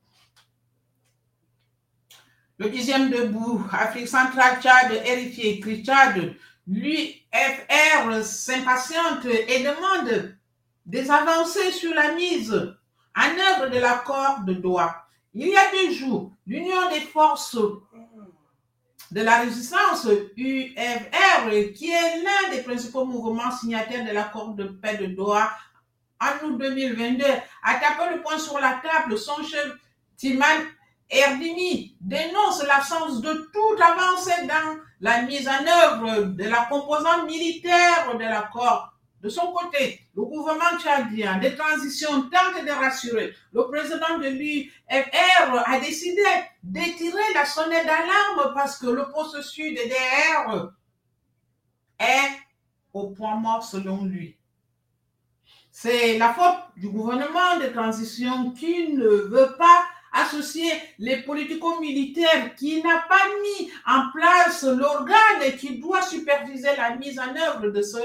Le 2.59 2.69
dixième 2.69 3.11
debout, 3.11 3.63
Afrique 3.71 4.07
centrale, 4.07 4.59
Tchad, 4.59 4.91
RFI, 4.91 5.61
Tchad, 5.83 6.33
l'UFR 6.67 8.23
s'impatiente 8.23 9.25
et 9.25 9.59
demande 9.59 10.35
des 10.83 11.11
avancées 11.11 11.71
sur 11.71 11.93
la 11.93 12.13
mise 12.13 12.51
en 13.15 13.61
œuvre 13.61 13.69
de 13.71 13.79
l'accord 13.79 14.39
de 14.39 14.53
Doha. 14.53 15.05
Il 15.35 15.49
y 15.49 15.55
a 15.55 15.71
deux 15.71 15.93
jours, 15.93 16.31
l'Union 16.47 16.89
des 16.89 17.01
forces 17.01 17.57
de 19.11 19.21
la 19.21 19.41
résistance 19.41 20.07
UFR, 20.35 21.73
qui 21.75 21.91
est 21.91 22.23
l'un 22.23 22.55
des 22.55 22.63
principaux 22.63 23.05
mouvements 23.05 23.51
signataires 23.51 24.03
de 24.03 24.13
l'accord 24.13 24.55
de 24.55 24.63
paix 24.63 24.97
de 24.97 25.05
Doha 25.05 25.51
en 26.19 26.47
août 26.47 26.57
2022, 26.57 27.23
a 27.63 27.73
tapé 27.75 28.15
le 28.15 28.21
point 28.23 28.39
sur 28.39 28.59
la 28.59 28.81
table. 28.83 29.15
Son 29.15 29.43
chef, 29.43 29.73
Timan 30.15 30.63
Erdini, 31.09 31.95
dénonce 32.01 32.63
l'absence 32.63 33.21
de 33.21 33.49
toute 33.53 33.81
avancée 33.81 34.45
dans 34.45 34.77
la 34.99 35.21
mise 35.21 35.47
en 35.47 35.65
œuvre 35.65 36.23
de 36.25 36.43
la 36.43 36.65
composante 36.65 37.25
militaire 37.25 38.17
de 38.17 38.23
l'accord. 38.23 38.93
De 39.21 39.29
son 39.29 39.51
côté, 39.51 40.01
le 40.15 40.23
gouvernement 40.23 40.77
tchadien 40.79 41.37
de 41.37 41.49
transition 41.49 42.29
tente 42.29 42.63
de 42.63 42.71
rassurer. 42.71 43.33
Le 43.51 43.67
président 43.67 44.19
de 44.19 44.27
l'UFR 44.27 45.63
a 45.65 45.79
décidé 45.79 46.21
d'étirer 46.61 47.33
la 47.33 47.45
sonnette 47.45 47.85
d'alarme 47.85 48.53
parce 48.53 48.77
que 48.77 48.87
le 48.87 49.07
processus 49.09 49.73
de 49.73 49.89
DR 49.89 50.69
est 51.99 52.37
au 52.93 53.09
point 53.09 53.35
mort 53.37 53.63
selon 53.63 54.05
lui. 54.05 54.37
C'est 55.71 56.17
la 56.17 56.33
faute 56.33 56.63
du 56.75 56.89
gouvernement 56.89 57.57
de 57.61 57.67
transition 57.67 58.51
qui 58.51 58.93
ne 58.93 59.07
veut 59.07 59.55
pas 59.57 59.83
associer 60.21 60.71
les 60.99 61.21
politico-militaires, 61.21 62.55
qui 62.55 62.81
n'a 62.81 63.05
pas 63.07 63.25
mis 63.41 63.71
en 63.85 64.11
place 64.11 64.63
l'organe 64.63 65.55
qui 65.57 65.79
doit 65.79 66.01
superviser 66.01 66.75
la 66.75 66.95
mise 66.95 67.19
en 67.19 67.35
œuvre 67.35 67.69
de 67.69 67.81
ce 67.81 67.99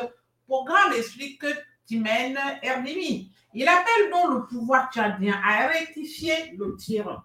programme, 0.46 0.92
explique 0.96 1.44
Timen 1.86 2.38
Erdemi. 2.62 3.30
Il 3.54 3.68
appelle 3.68 4.10
donc 4.10 4.34
le 4.34 4.46
pouvoir 4.46 4.90
tchadien 4.92 5.40
à 5.44 5.66
rectifier 5.68 6.54
le 6.56 6.76
tir. 6.76 7.22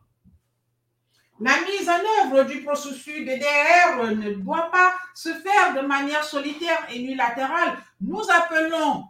La 1.40 1.54
mise 1.62 1.88
en 1.88 2.26
œuvre 2.26 2.44
du 2.46 2.64
processus 2.64 3.20
de 3.20 3.38
DR 3.38 4.16
ne 4.16 4.34
doit 4.34 4.72
pas 4.72 4.94
se 5.14 5.30
faire 5.30 5.80
de 5.80 5.86
manière 5.86 6.24
solitaire 6.24 6.88
et 6.92 6.98
unilatérale. 6.98 7.78
Nous 8.02 8.22
appelons 8.30 9.06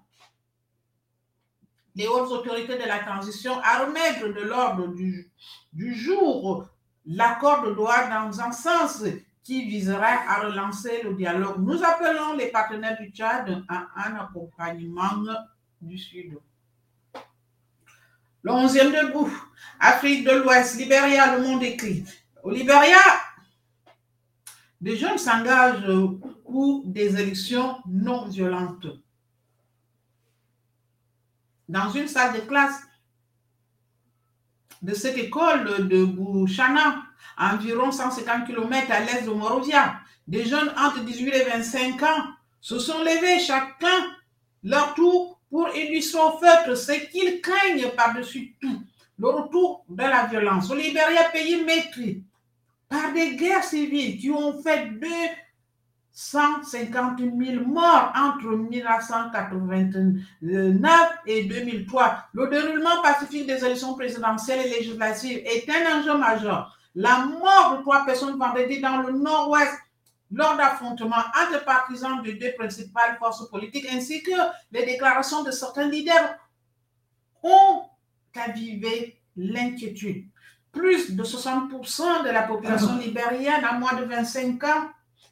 les 1.97 2.07
hautes 2.07 2.31
autorités 2.31 2.77
de 2.77 2.87
la 2.87 2.99
transition 2.99 3.59
à 3.63 3.85
remettre 3.85 4.27
de 4.27 4.41
l'ordre 4.41 4.87
du, 4.93 5.31
jour 5.95 6.69
l'accord 7.07 7.63
de 7.63 7.73
droit 7.73 8.07
dans 8.07 8.39
un 8.39 8.51
sens 8.51 9.03
qui 9.43 9.65
viserait 9.65 10.19
à 10.27 10.41
relancer 10.41 11.01
le 11.03 11.15
dialogue. 11.15 11.57
Nous 11.59 11.83
appelons 11.83 12.33
les 12.33 12.49
partenaires 12.49 12.97
du 12.99 13.09
Tchad 13.09 13.63
à 13.67 13.87
un 13.95 14.15
accompagnement 14.15 15.23
du 15.81 15.97
Sud. 15.97 16.37
Le 18.43 18.51
11e 18.51 19.07
debout, 19.07 19.31
Afrique 19.79 20.23
de 20.23 20.31
l'Ouest, 20.31 20.77
Libéria, 20.77 21.35
le 21.35 21.43
monde 21.43 21.63
écrit. 21.63 22.05
Au 22.43 22.51
Libéria, 22.51 22.99
des 24.79 24.95
jeunes 24.95 25.17
s'engagent 25.17 25.91
pour 26.43 26.83
des 26.85 27.19
élections 27.19 27.77
non 27.87 28.27
violentes 28.27 28.85
dans 31.67 31.89
une 31.89 32.07
salle 32.07 32.33
de 32.33 32.39
classe 32.39 32.81
de 34.81 34.93
cette 34.93 35.17
école 35.17 35.87
de 35.87 36.05
Bouchana, 36.05 37.03
à 37.37 37.55
environ 37.55 37.91
150 37.91 38.45
km 38.47 38.91
à 38.91 38.99
l'est 39.01 39.23
de 39.23 39.31
Morovia. 39.31 39.99
Des 40.27 40.45
jeunes 40.45 40.73
entre 40.77 41.01
18 41.01 41.29
et 41.29 41.43
25 41.45 42.03
ans 42.03 42.23
se 42.59 42.79
sont 42.79 42.99
levés 42.99 43.39
chacun 43.39 44.15
leur 44.63 44.93
tour 44.93 45.39
pour 45.49 45.69
illustrer 45.75 46.19
au 46.19 46.37
feutre 46.37 46.75
ce 46.75 46.91
qu'ils 47.09 47.41
craignent 47.41 47.89
par-dessus 47.95 48.55
tout, 48.59 48.81
le 49.17 49.29
retour 49.29 49.85
de 49.87 50.03
la 50.03 50.25
violence. 50.25 50.69
Au 50.69 50.75
Libéria, 50.75 51.29
pays 51.31 51.63
maîtris 51.63 52.23
par 52.89 53.13
des 53.13 53.35
guerres 53.35 53.63
civiles 53.63 54.17
qui 54.17 54.29
ont 54.31 54.61
fait 54.61 54.87
deux 54.99 55.07
150 56.19 57.19
000 57.19 57.63
morts 57.67 58.11
entre 58.15 58.47
1989 58.47 61.11
et 61.27 61.43
2003. 61.43 62.29
Le 62.33 62.47
déroulement 62.47 63.03
pacifique 63.03 63.45
des 63.45 63.63
élections 63.63 63.93
présidentielles 63.93 64.65
et 64.65 64.79
législatives 64.79 65.43
est 65.45 65.69
un 65.69 65.99
enjeu 65.99 66.17
majeur. 66.17 66.75
La 66.95 67.19
mort 67.19 67.77
de 67.77 67.83
trois 67.83 68.03
personnes 68.03 68.35
vendredi 68.35 68.81
dans 68.81 69.03
le 69.03 69.11
nord-ouest 69.11 69.75
lors 70.31 70.57
d'affrontements 70.57 71.23
entre 71.39 71.63
partisans 71.63 72.23
de 72.23 72.31
deux 72.31 72.53
principales 72.57 73.15
forces 73.19 73.47
politiques 73.51 73.85
ainsi 73.91 74.23
que 74.23 74.31
les 74.71 74.87
déclarations 74.87 75.43
de 75.43 75.51
certains 75.51 75.87
leaders 75.87 76.35
ont 77.43 77.83
avivé 78.33 79.21
l'inquiétude. 79.35 80.25
Plus 80.71 81.15
de 81.15 81.23
60% 81.23 82.23
de 82.23 82.29
la 82.29 82.41
population 82.41 82.97
libérienne 83.01 83.63
à 83.63 83.73
moins 83.73 83.93
de 83.93 84.05
25 84.05 84.63
ans 84.63 84.89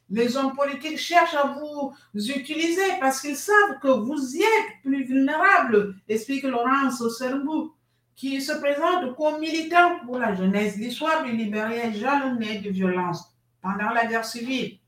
les 0.08 0.36
hommes 0.36 0.54
politiques 0.54 0.98
cherchent 0.98 1.34
à 1.34 1.58
vous 1.58 1.92
utiliser 2.14 2.98
parce 3.00 3.20
qu'ils 3.20 3.36
savent 3.36 3.78
que 3.82 3.88
vous 3.88 4.36
y 4.36 4.42
êtes 4.42 4.82
plus 4.82 5.04
vulnérable, 5.04 5.96
explique 6.08 6.44
Laurence 6.44 7.02
Serbou, 7.18 7.74
qui 8.14 8.40
se 8.40 8.52
présente 8.52 9.14
comme 9.16 9.40
militant 9.40 9.98
pour 10.04 10.18
la 10.18 10.34
jeunesse. 10.34 10.76
L'histoire 10.76 11.24
du 11.24 11.32
Libéria 11.32 11.86
est 11.86 11.94
jalonnée 11.94 12.60
de 12.60 12.70
violence. 12.70 13.32
Pendant 13.60 13.90
la 13.90 14.06
guerre 14.06 14.24
civile, 14.24 14.78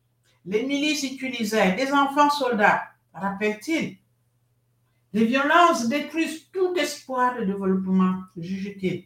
les 0.46 0.62
milices 0.62 1.02
utilisaient 1.02 1.72
des 1.72 1.92
enfants 1.92 2.30
soldats, 2.30 2.84
rappelle-t-il. 3.12 3.98
Les 5.12 5.24
violences 5.24 5.88
détruisent 5.88 6.50
tout 6.52 6.74
espoir 6.76 7.36
de 7.36 7.44
développement, 7.44 8.22
juge-t-il. 8.36 9.04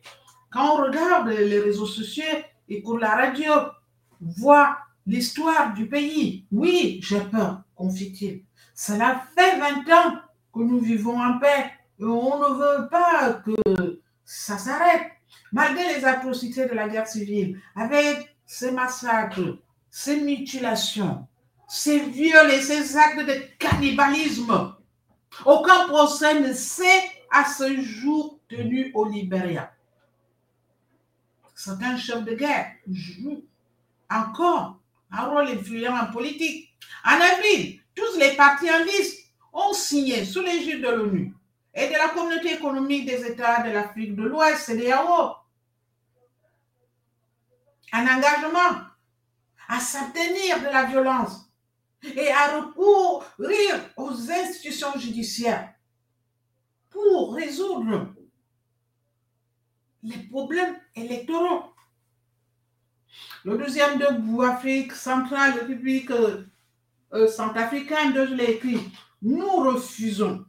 Quand 0.51 0.75
on 0.75 0.83
regarde 0.83 1.29
les 1.29 1.61
réseaux 1.61 1.87
sociaux 1.87 2.25
et 2.69 2.83
pour 2.83 2.99
la 2.99 3.17
radio, 3.17 3.53
voit 4.21 4.77
l'histoire 5.07 5.75
du 5.75 5.89
pays. 5.89 6.47
Oui, 6.53 7.01
j'ai 7.03 7.21
peur, 7.21 7.63
confie-t-il. 7.75 8.45
Cela 8.75 9.23
fait 9.37 9.59
20 9.59 9.95
ans 9.95 10.15
que 10.55 10.61
nous 10.61 10.81
vivons 10.81 11.21
en 11.21 11.39
paix 11.39 11.73
on 12.05 12.39
ne 12.39 12.55
veut 12.55 12.89
pas 12.89 13.35
que 13.35 14.01
ça 14.25 14.59
s'arrête. 14.59 15.13
Malgré 15.53 15.99
les 15.99 16.05
atrocités 16.05 16.67
de 16.67 16.75
la 16.75 16.89
guerre 16.89 17.07
civile, 17.07 17.61
avec 17.77 18.37
ces 18.47 18.73
massacres, 18.73 19.59
ces 19.91 20.21
mutilations, 20.21 21.27
ces 21.69 21.99
viols 21.99 22.51
et 22.51 22.61
ces 22.61 22.97
actes 22.97 23.27
de 23.27 23.43
cannibalisme, 23.59 24.75
aucun 25.45 25.87
procès 25.89 26.41
ne 26.41 26.53
s'est 26.53 27.11
à 27.31 27.45
ce 27.45 27.81
jour 27.81 28.39
tenu 28.49 28.91
au 28.95 29.07
Libéria. 29.09 29.73
Certains 31.55 31.97
chefs 31.97 32.25
de 32.25 32.35
guerre 32.35 32.73
jouent 32.91 33.45
encore 34.11 34.82
un 35.13 35.25
rôle 35.27 35.49
influent 35.49 35.97
en 35.97 36.11
politique. 36.11 36.71
En 37.05 37.21
avril, 37.21 37.81
tous 37.95 38.19
les 38.19 38.35
partis 38.37 38.71
en 38.71 38.85
liste 38.85 39.27
ont 39.53 39.73
signé 39.73 40.25
sous 40.25 40.41
l'égide 40.41 40.83
de 40.83 40.89
l'ONU 40.89 41.35
et 41.75 41.89
de 41.89 41.93
la 41.93 42.09
communauté 42.09 42.55
économique 42.55 43.07
des 43.07 43.25
États 43.27 43.63
de 43.63 43.71
l'Afrique 43.71 44.15
de 44.17 44.23
l'Ouest, 44.23 44.67
CDAO, 44.67 45.37
un 47.93 48.03
engagement 48.03 48.87
à 49.69 49.81
s'abstenir 49.81 50.61
de 50.61 50.67
la 50.67 50.85
violence 50.85 51.51
et 52.03 52.31
à 52.31 52.59
recourir 52.59 53.91
aux 53.97 54.31
institutions 54.31 54.99
judiciaires 54.99 55.73
pour 56.91 57.35
résoudre 57.35 58.09
les 60.03 60.19
problèmes 60.19 60.77
électoraux 60.97 61.72
le 63.45 63.59
deuxième 63.59 63.99
de 63.99 64.43
Afrique 64.45 64.93
centrale, 64.93 65.59
République 65.61 66.11
euh, 66.11 66.45
euh, 67.13 67.29
centrafricaine, 67.29 68.15
je 68.15 68.35
l'ai 68.35 68.53
écrit. 68.53 68.81
Nous 69.21 69.51
refusons 69.51 70.45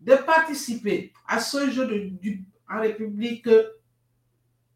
de 0.00 0.14
participer 0.14 1.12
à 1.26 1.40
ce 1.40 1.70
jeu 1.70 1.86
de, 1.86 2.10
en 2.70 2.80
République 2.80 3.48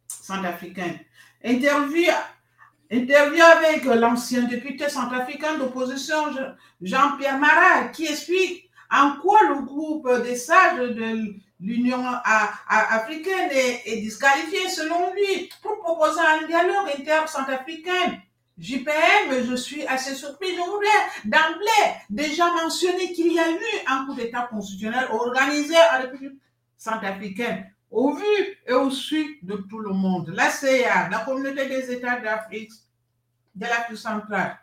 centrafricaine. 0.09 0.99
Interview, 1.45 2.13
interview 2.91 3.43
avec 3.43 3.85
l'ancien 3.85 4.45
député 4.45 4.89
centrafricain 4.89 5.59
d'opposition 5.59 6.17
Jean-Pierre 6.81 7.39
Marat 7.39 7.89
qui 7.89 8.07
explique 8.07 8.71
en 8.91 9.17
quoi 9.17 9.39
le 9.49 9.63
groupe 9.63 10.09
des 10.23 10.37
sages 10.37 10.79
de 10.79 11.35
l'Union 11.63 12.05
africaine 12.69 13.51
est, 13.53 14.01
disqualifiée 14.01 14.69
selon 14.69 15.15
lui 15.15 15.49
pour 15.63 15.79
proposer 15.79 16.21
un 16.21 16.47
dialogue 16.47 16.91
inter-centrafricain 16.99 18.19
JPM, 18.59 19.45
je 19.49 19.55
suis 19.57 19.87
assez 19.87 20.15
surpris. 20.15 20.55
Je 20.55 20.61
voudrais 20.61 20.89
d'emblée 21.25 21.95
déjà 22.11 22.53
mentionner 22.53 23.13
qu'il 23.13 23.33
y 23.33 23.39
a 23.39 23.51
eu 23.51 23.59
un 23.87 24.05
coup 24.05 24.15
d'État 24.15 24.43
constitutionnel 24.43 25.07
organisé 25.11 25.75
en 25.75 26.03
République 26.03 26.39
centrafricaine 26.77 27.73
au 27.91 28.15
vu 28.15 28.25
et 28.67 28.73
au 28.73 28.91
su 28.91 29.39
de 29.43 29.57
tout 29.57 29.79
le 29.79 29.93
monde. 29.93 30.33
La 30.35 30.51
CIA, 30.51 31.09
la 31.11 31.21
communauté 31.21 31.67
des 31.67 31.93
États 31.93 32.21
d'Afrique, 32.21 32.73
de 33.55 33.67
l'Afrique 33.67 33.99
centrale, 33.99 34.59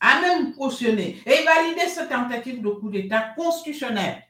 a 0.00 0.20
même 0.20 0.54
cautionné 0.54 1.22
et 1.26 1.44
validé 1.44 1.88
cette 1.88 2.08
tentative 2.08 2.62
de 2.62 2.68
coup 2.68 2.88
d'État 2.88 3.32
constitutionnel. 3.36 4.22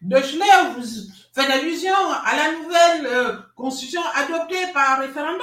Schler, 0.00 0.74
vous 0.76 0.86
faites 1.32 1.50
allusion 1.50 1.94
à 2.24 2.36
la 2.36 2.52
nouvelle 2.52 3.06
euh, 3.06 3.36
constitution 3.56 4.00
adoptée 4.14 4.72
par 4.72 5.00
référendum. 5.00 5.42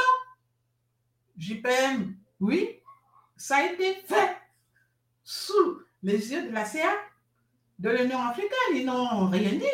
JPM, 1.38 2.16
oui, 2.40 2.80
ça 3.36 3.58
a 3.58 3.66
été 3.66 3.96
fait 4.08 4.38
sous 5.24 5.82
les 6.04 6.32
yeux 6.32 6.44
de 6.48 6.54
la 6.54 6.66
CA, 6.66 6.88
de 7.80 7.90
l'Union 7.90 8.22
africaine. 8.22 8.76
Ils 8.76 8.86
n'ont 8.86 9.28
rien 9.30 9.52
dit. 9.52 9.66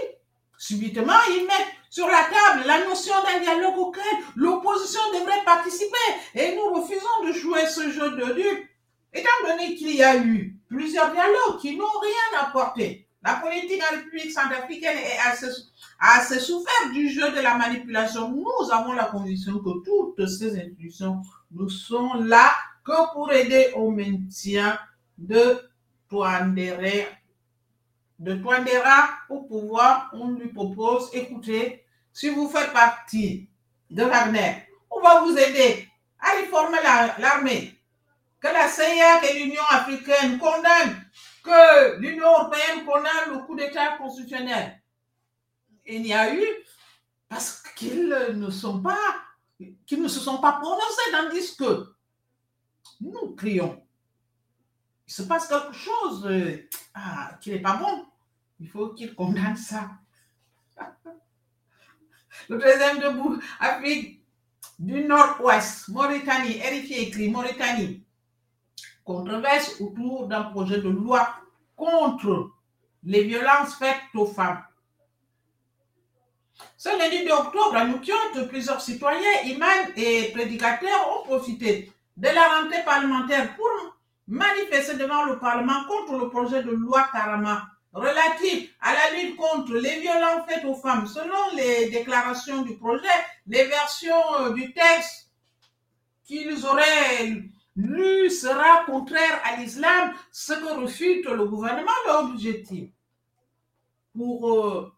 Subitement, 0.57 1.19
ils 1.29 1.45
mettent 1.45 1.75
sur 1.89 2.07
la 2.07 2.23
table 2.23 2.63
la 2.65 2.85
notion 2.85 3.13
d'un 3.23 3.39
dialogue 3.39 3.77
auquel 3.77 4.03
l'opposition 4.35 5.01
devrait 5.13 5.43
participer. 5.43 5.97
Et 6.35 6.55
nous 6.55 6.73
refusons 6.73 7.27
de 7.27 7.33
jouer 7.33 7.65
ce 7.67 7.91
jeu 7.91 8.11
de 8.11 8.33
dupes, 8.33 8.69
étant 9.13 9.29
donné 9.47 9.75
qu'il 9.75 9.95
y 9.95 10.03
a 10.03 10.17
eu 10.17 10.55
plusieurs 10.67 11.11
dialogues 11.11 11.59
qui 11.59 11.75
n'ont 11.75 11.99
rien 12.01 12.41
apporté. 12.41 13.07
La 13.23 13.35
politique 13.35 13.81
en 13.83 13.95
République 13.95 14.31
centrafricaine 14.31 14.97
est 14.97 15.19
assez, 15.29 15.47
assez 15.99 16.39
souffert 16.39 16.91
du 16.91 17.09
jeu 17.09 17.31
de 17.31 17.39
la 17.39 17.55
manipulation. 17.55 18.29
Nous 18.29 18.71
avons 18.71 18.93
la 18.93 19.05
conviction 19.05 19.59
que 19.59 19.83
toutes 19.85 20.27
ces 20.27 20.57
institutions 20.57 21.21
nous 21.51 21.69
sont 21.69 22.15
là 22.15 22.51
que 22.83 23.13
pour 23.13 23.31
aider 23.31 23.71
au 23.75 23.91
maintien 23.91 24.79
de 25.17 25.59
Touandéra. 26.09 27.05
De 28.17 28.39
au 29.29 29.41
pouvoir, 29.41 30.11
on 30.13 30.29
lui 30.31 30.49
propose, 30.49 31.09
écoutez, 31.13 31.83
si 32.13 32.29
vous 32.29 32.47
faites 32.49 32.71
partie 32.71 33.49
de 33.89 34.03
Wagner, 34.03 34.67
on 34.91 34.99
va 35.01 35.21
vous 35.21 35.35
aider 35.35 35.87
à 36.19 36.33
réformer 36.33 36.77
l'armée. 37.17 37.75
que 38.39 38.47
la 38.47 38.67
CIA 38.67 39.23
et 39.23 39.39
l'Union 39.39 39.63
africaine 39.69 40.37
condamnent, 40.37 41.00
que 41.43 41.97
l'Union 41.99 42.31
européenne 42.31 42.85
condamne 42.85 43.31
le 43.31 43.39
coup 43.45 43.55
d'État 43.55 43.97
constitutionnel. 43.97 44.81
Il 45.85 46.05
y 46.05 46.13
a 46.13 46.33
eu 46.33 46.45
parce 47.27 47.63
qu'ils 47.75 48.09
ne 48.09 48.49
sont 48.49 48.81
pas, 48.81 49.15
qu'ils 49.85 50.01
ne 50.01 50.07
se 50.07 50.19
sont 50.19 50.39
pas 50.39 50.53
prononcés, 50.53 51.11
tandis 51.11 51.55
que 51.55 51.93
nous 52.99 53.35
crions. 53.35 53.81
Il 55.07 55.13
se 55.13 55.23
passe 55.23 55.47
quelque 55.47 55.73
chose 55.73 56.29
ah, 56.93 57.37
qui 57.41 57.51
n'est 57.51 57.61
pas 57.61 57.77
bon. 57.77 58.05
Il 58.59 58.69
faut 58.69 58.89
qu'ils 58.89 59.15
condamnent 59.15 59.57
ça. 59.57 59.91
Le 62.49 62.57
deuxième 62.57 62.99
debout, 62.99 63.41
Afrique 63.59 64.23
du 64.79 65.03
Nord-Ouest, 65.03 65.89
Mauritanie, 65.89 66.57
héritier 66.57 67.07
écrit 67.07 67.29
Mauritanie. 67.29 68.05
Controverse 69.03 69.81
autour 69.81 70.27
d'un 70.27 70.43
projet 70.43 70.79
de 70.79 70.89
loi 70.89 71.27
contre 71.75 72.51
les 73.03 73.23
violences 73.23 73.75
faites 73.75 74.01
aux 74.13 74.25
femmes. 74.27 74.63
Ce 76.77 76.89
lundi 76.97 77.25
de 77.25 77.31
octobre, 77.31 77.75
à 77.75 77.85
Nukiote, 77.85 78.47
plusieurs 78.49 78.81
citoyens, 78.81 79.41
imams 79.45 79.91
et 79.95 80.31
prédicateurs 80.31 81.17
ont 81.17 81.25
profité 81.25 81.91
de 82.17 82.27
la 82.27 82.59
rentrée 82.59 82.83
parlementaire 82.85 83.55
pour 83.55 83.97
manifester 84.27 84.95
devant 84.97 85.23
le 85.23 85.39
Parlement 85.39 85.85
contre 85.87 86.19
le 86.19 86.29
projet 86.29 86.63
de 86.63 86.71
loi 86.71 87.07
Karama 87.11 87.67
relatif 87.93 88.73
à 88.79 88.93
la 88.93 89.21
lutte 89.21 89.35
contre 89.35 89.73
les 89.73 89.99
violences 89.99 90.47
faites 90.47 90.65
aux 90.65 90.75
femmes. 90.75 91.07
Selon 91.07 91.55
les 91.55 91.89
déclarations 91.89 92.61
du 92.61 92.77
projet, 92.77 93.07
les 93.47 93.65
versions 93.65 94.35
euh, 94.39 94.53
du 94.53 94.73
texte 94.73 95.29
qu'ils 96.23 96.65
auraient 96.65 97.43
lu 97.75 98.29
sera 98.29 98.85
contraire 98.85 99.41
à 99.43 99.57
l'islam, 99.57 100.13
ce 100.31 100.53
que 100.53 100.81
refute 100.81 101.25
le 101.25 101.45
gouvernement 101.45 101.91
l'objectif. 102.07 102.89
Pour 104.15 104.65
euh, 104.65 104.93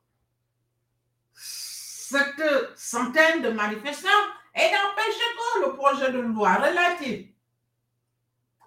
cette 1.34 2.44
centaine 2.76 3.42
de 3.42 3.50
manifestants 3.50 4.10
et 4.56 4.70
d'empêcher 4.72 5.30
que 5.38 5.66
le 5.66 5.76
projet 5.76 6.12
de 6.12 6.20
loi 6.20 6.56
relatif 6.56 7.28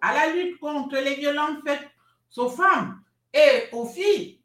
à 0.01 0.15
la 0.15 0.33
lutte 0.33 0.59
contre 0.61 0.97
les 0.97 1.15
violences 1.15 1.59
faites 1.67 1.89
aux 2.37 2.49
femmes 2.49 3.03
et 3.33 3.69
aux 3.73 3.87
filles 3.87 4.36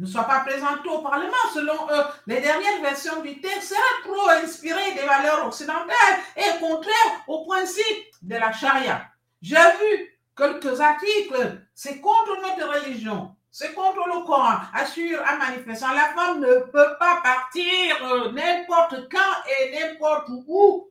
ne 0.00 0.06
soit 0.06 0.24
pas 0.24 0.40
présenté 0.40 0.88
au 0.88 0.98
Parlement. 0.98 1.30
Selon 1.52 1.74
eux, 1.92 2.04
les 2.26 2.40
dernières 2.40 2.80
versions 2.80 3.20
du 3.20 3.40
texte 3.40 3.74
seraient 3.74 4.02
trop 4.04 4.28
inspirées 4.30 4.94
des 4.94 5.06
valeurs 5.06 5.46
occidentales 5.46 6.18
et 6.36 6.58
contraires 6.58 7.24
aux 7.28 7.44
principes 7.44 8.06
de 8.22 8.36
la 8.36 8.50
charia. 8.50 9.06
J'ai 9.42 9.56
vu 9.56 10.18
quelques 10.36 10.80
articles, 10.80 11.60
c'est 11.74 12.00
contre 12.00 12.40
notre 12.40 12.80
religion, 12.80 13.34
c'est 13.50 13.74
contre 13.74 14.06
le 14.06 14.24
Coran, 14.24 14.58
assure 14.72 15.20
un 15.26 15.36
manifestant. 15.36 15.92
La 15.92 16.12
femme 16.14 16.40
ne 16.40 16.60
peut 16.60 16.96
pas 16.98 17.20
partir 17.22 17.96
euh, 18.02 18.32
n'importe 18.32 19.08
quand 19.10 19.50
et 19.60 19.78
n'importe 19.78 20.28
où 20.46 20.90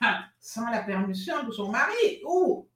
sans 0.40 0.70
la 0.70 0.82
permission 0.82 1.42
de 1.42 1.52
son 1.52 1.70
mari 1.70 2.22
ou 2.24 2.66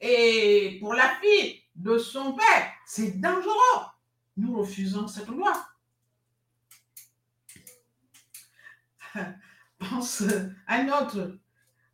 et 0.00 0.78
pour 0.80 0.94
la 0.94 1.08
fille 1.22 1.62
de 1.74 1.96
son 1.96 2.32
père. 2.34 2.66
C'est 2.84 3.20
dangereux. 3.20 3.91
Nous 4.36 4.58
refusons 4.58 5.06
cette 5.08 5.28
loi. 5.28 5.52
Pense 9.78 10.22
à 10.66 10.82
notre. 10.82 11.38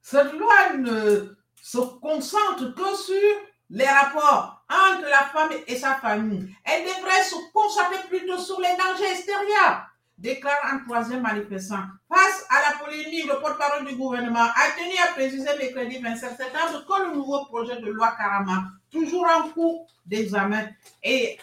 Cette 0.01 0.33
loi 0.33 0.75
ne 0.77 1.37
se 1.61 1.79
concentre 2.01 2.75
que 2.75 2.97
sur 2.97 3.41
les 3.71 3.87
rapports 3.87 4.65
entre 4.71 5.09
la 5.09 5.25
femme 5.33 5.51
et 5.67 5.77
sa 5.77 5.97
famille. 5.97 6.55
Elle 6.65 6.85
devrait 6.85 7.25
se 7.25 7.53
concentrer 7.53 8.09
plutôt 8.09 8.39
sur 8.39 8.61
les 8.61 8.77
dangers 8.77 9.13
extérieurs 9.13 9.89
déclare 10.19 10.59
un 10.73 10.79
troisième 10.79 11.23
manifestant. 11.23 11.85
Face 12.13 12.45
à 12.51 12.71
la 12.71 12.79
polémique, 12.85 13.27
le 13.27 13.41
porte-parole 13.41 13.87
du 13.87 13.95
gouvernement 13.95 14.41
a 14.41 14.71
tenu 14.77 14.95
à 14.99 15.13
préciser 15.13 15.49
mercredi 15.57 15.99
27 15.99 16.37
septembre 16.37 16.85
que 16.87 17.09
le 17.09 17.15
nouveau 17.15 17.45
projet 17.47 17.81
de 17.81 17.87
loi 17.87 18.15
Karama, 18.19 18.65
toujours 18.91 19.27
en 19.27 19.49
cours 19.51 19.87
d'examen, 20.05 20.69
était 21.03 21.39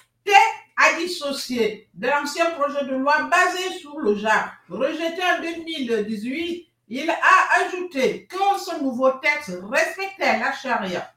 à 0.78 1.00
dissocier 1.00 1.88
de 1.94 2.08
l'ancien 2.08 2.52
projet 2.52 2.86
de 2.86 2.96
loi 2.96 3.24
basé 3.24 3.80
sur 3.80 4.00
le 4.00 4.16
JAR, 4.16 4.54
rejeté 4.70 5.22
en 5.24 5.42
2018. 5.42 6.68
Il 6.88 7.10
a 7.10 7.66
ajouté 7.66 8.28
que 8.28 8.60
ce 8.60 8.82
nouveau 8.82 9.12
texte 9.14 9.58
respectait 9.72 10.40
la 10.40 10.54
charia 10.54 11.12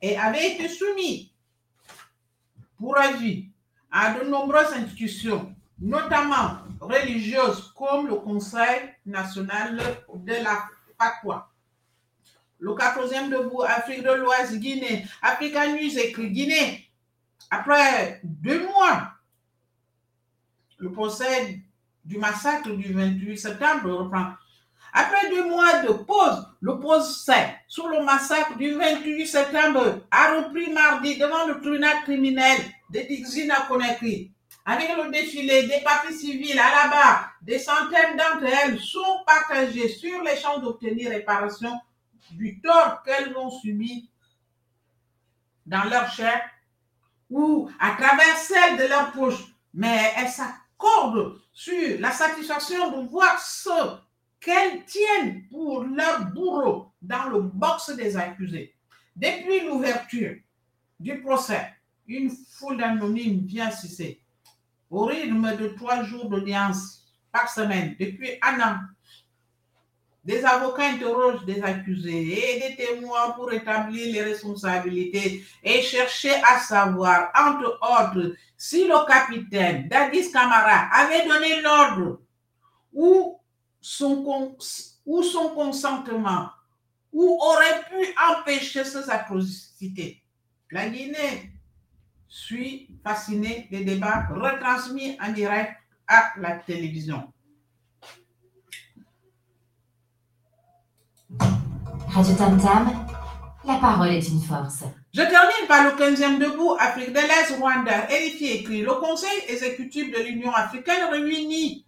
et 0.00 0.16
avait 0.16 0.52
été 0.52 0.68
soumis 0.68 1.32
pour 2.78 2.96
avis 2.96 3.46
à 3.90 4.14
de 4.14 4.24
nombreuses 4.24 4.72
institutions 4.74 5.54
notamment 5.80 6.58
religieuses 6.80 7.72
comme 7.76 8.06
le 8.06 8.16
Conseil 8.16 8.94
national 9.06 9.80
de 10.14 10.32
la 10.34 10.68
fatwa. 10.98 11.50
Le 12.58 12.72
14e 12.72 13.30
debout, 13.30 13.62
Afrique 13.62 14.02
de 14.02 14.12
l'Ouest, 14.12 14.56
Guinée, 14.56 15.06
Africa 15.22 15.66
News 15.66 16.28
Guinée. 16.30 16.89
Après 17.50 18.20
deux 18.22 18.66
mois, 18.66 19.12
le 20.78 20.92
procès 20.92 21.60
du 22.04 22.18
massacre 22.18 22.70
du 22.70 22.92
28 22.92 23.36
septembre 23.36 23.90
reprend. 23.90 24.32
Après 24.92 25.30
deux 25.30 25.48
mois 25.48 25.82
de 25.82 25.92
pause, 25.92 26.48
le 26.60 26.78
procès 26.78 27.56
sur 27.68 27.88
le 27.88 28.02
massacre 28.04 28.56
du 28.56 28.72
28 28.72 29.26
septembre 29.26 30.00
a 30.10 30.34
repris 30.36 30.72
mardi 30.72 31.16
devant 31.18 31.46
le 31.46 31.60
tribunal 31.60 32.02
criminel 32.02 32.60
de 32.90 33.00
Dixina 33.00 33.66
Conakry. 33.68 34.32
Avec 34.64 34.88
le 34.96 35.10
défilé 35.10 35.66
des 35.66 35.80
partis 35.82 36.14
civils 36.14 36.58
à 36.58 36.84
la 36.84 36.88
barre, 36.90 37.32
des 37.42 37.58
centaines 37.58 38.16
d'entre 38.16 38.52
elles 38.52 38.78
sont 38.78 39.22
partagées 39.26 39.88
sur 39.88 40.22
les 40.22 40.36
chances 40.36 40.62
d'obtenir 40.62 41.10
réparation 41.10 41.78
du 42.32 42.60
tort 42.60 43.02
qu'elles 43.02 43.36
ont 43.36 43.50
subi 43.50 44.08
dans 45.66 45.84
leur 45.84 46.10
chair 46.10 46.40
ou 47.30 47.70
à 47.78 47.92
travers 47.92 48.36
celle 48.36 48.76
de 48.76 48.88
leur 48.88 49.12
poche. 49.12 49.42
Mais 49.72 50.12
elles 50.16 50.28
s'accordent 50.28 51.40
sur 51.52 52.00
la 52.00 52.10
satisfaction 52.10 53.02
de 53.02 53.08
voir 53.08 53.40
ce 53.40 53.98
qu'elles 54.40 54.84
tiennent 54.84 55.46
pour 55.48 55.84
leur 55.84 56.26
bourreau 56.32 56.92
dans 57.00 57.28
le 57.28 57.42
box 57.42 57.90
des 57.90 58.16
accusés. 58.16 58.74
Depuis 59.14 59.60
l'ouverture 59.66 60.36
du 60.98 61.20
procès, 61.20 61.74
une 62.06 62.30
foule 62.30 62.78
d'anonymes 62.78 63.44
vient 63.46 63.70
cesser 63.70 64.22
au 64.90 65.04
rythme 65.04 65.56
de 65.56 65.68
trois 65.68 66.02
jours 66.02 66.28
d'audience 66.28 67.14
par 67.30 67.48
semaine 67.48 67.94
depuis 68.00 68.30
un 68.42 68.60
an. 68.60 68.76
Des 70.22 70.44
avocats 70.44 70.90
interrogent 70.90 71.44
des 71.46 71.62
accusés 71.62 72.56
et 72.56 72.60
des 72.60 72.76
témoins 72.76 73.30
pour 73.30 73.52
établir 73.52 74.12
les 74.12 74.22
responsabilités 74.22 75.44
et 75.62 75.82
chercher 75.82 76.34
à 76.46 76.58
savoir, 76.58 77.30
entre 77.34 77.78
autres, 77.82 78.34
si 78.56 78.86
le 78.86 79.06
capitaine 79.06 79.88
Dadis 79.88 80.30
Camara 80.30 80.88
avait 80.92 81.26
donné 81.26 81.62
l'ordre 81.62 82.20
ou 82.92 83.38
son, 83.80 84.56
ou 85.06 85.22
son 85.22 85.48
consentement 85.50 86.50
ou 87.12 87.38
aurait 87.40 87.82
pu 87.88 88.14
empêcher 88.30 88.84
ces 88.84 89.10
atrocités. 89.10 90.22
La 90.70 90.88
Guinée 90.88 91.52
suit 92.28 92.88
fascinée 93.02 93.66
les 93.70 93.84
débats 93.84 94.26
retransmis 94.30 95.18
en 95.20 95.32
direct 95.32 95.74
à 96.06 96.32
la 96.38 96.56
télévision. 96.56 97.32
Radio 102.12 102.34
Tam 102.34 102.60
Tam, 102.60 103.06
la 103.64 103.76
parole 103.76 104.08
est 104.08 104.28
une 104.28 104.40
force. 104.40 104.82
Je 105.14 105.20
termine 105.22 105.68
par 105.68 105.84
le 105.84 105.90
15e 105.90 106.38
debout 106.38 106.74
Afrique 106.78 107.12
de 107.12 107.20
l'Est, 107.20 107.56
Rwanda. 107.56 108.10
Héritier 108.10 108.60
écrit 108.60 108.82
Le 108.82 108.94
Conseil 108.94 109.44
exécutif 109.48 110.10
de 110.10 110.18
l'Union 110.18 110.52
africaine 110.52 111.08
réunit 111.10 111.84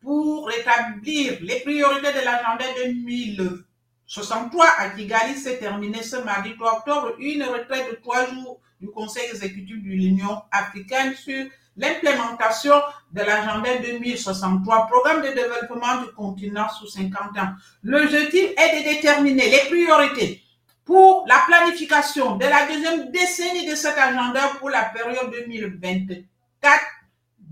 pour 0.00 0.50
établir 0.50 1.38
les 1.40 1.60
priorités 1.60 2.12
de 2.12 2.24
l'agenda 2.24 2.64
2063 2.84 4.66
à 4.78 4.90
Kigali 4.90 5.36
s'est 5.36 5.58
terminé 5.58 6.02
ce 6.02 6.16
mardi 6.16 6.56
3 6.56 6.78
octobre 6.78 7.14
une 7.20 7.44
retraite 7.44 7.90
de 7.92 7.96
trois 8.02 8.26
jours 8.26 8.60
du 8.80 8.88
Conseil 8.88 9.30
exécutif 9.30 9.76
de 9.76 9.88
l'Union 9.88 10.42
africaine 10.50 11.14
sur 11.14 11.46
l'implémentation 11.76 12.74
de 13.12 13.22
l'agenda 13.22 13.76
2063, 13.78 14.86
programme 14.88 15.22
de 15.22 15.28
développement 15.28 16.02
du 16.02 16.12
continent 16.12 16.68
sous 16.68 16.88
50 16.88 17.38
ans. 17.38 17.52
L'objectif 17.82 18.50
est 18.56 18.78
de 18.78 18.84
déterminer 18.94 19.50
les 19.50 19.68
priorités 19.68 20.42
pour 20.84 21.24
la 21.26 21.38
planification 21.46 22.36
de 22.36 22.44
la 22.44 22.66
deuxième 22.66 23.10
décennie 23.10 23.68
de 23.68 23.74
cet 23.74 23.96
agenda 23.96 24.40
pour 24.58 24.70
la 24.70 24.84
période 24.84 25.32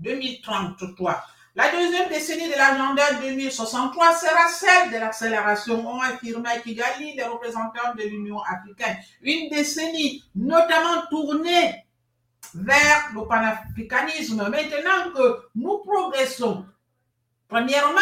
2024-2033. 0.01 1.17
La 1.53 1.69
deuxième 1.69 2.07
décennie 2.07 2.47
de 2.47 2.55
l'agenda 2.55 3.03
2063 3.21 4.15
sera 4.15 4.47
celle 4.49 4.91
de 4.91 4.97
l'accélération, 4.97 5.85
ont 5.85 5.99
affirmé 5.99 6.49
Kigali 6.63 7.13
les 7.15 7.23
représentants 7.23 7.93
de 7.97 8.03
l'Union 8.03 8.39
africaine. 8.41 8.95
Une 9.21 9.49
décennie 9.49 10.23
notamment 10.33 11.01
tournée 11.09 11.83
vers 12.53 13.11
le 13.13 13.27
panafricanisme. 13.27 14.37
Maintenant 14.49 15.11
que 15.15 15.41
nous 15.55 15.79
progressons, 15.79 16.65
premièrement, 17.47 17.99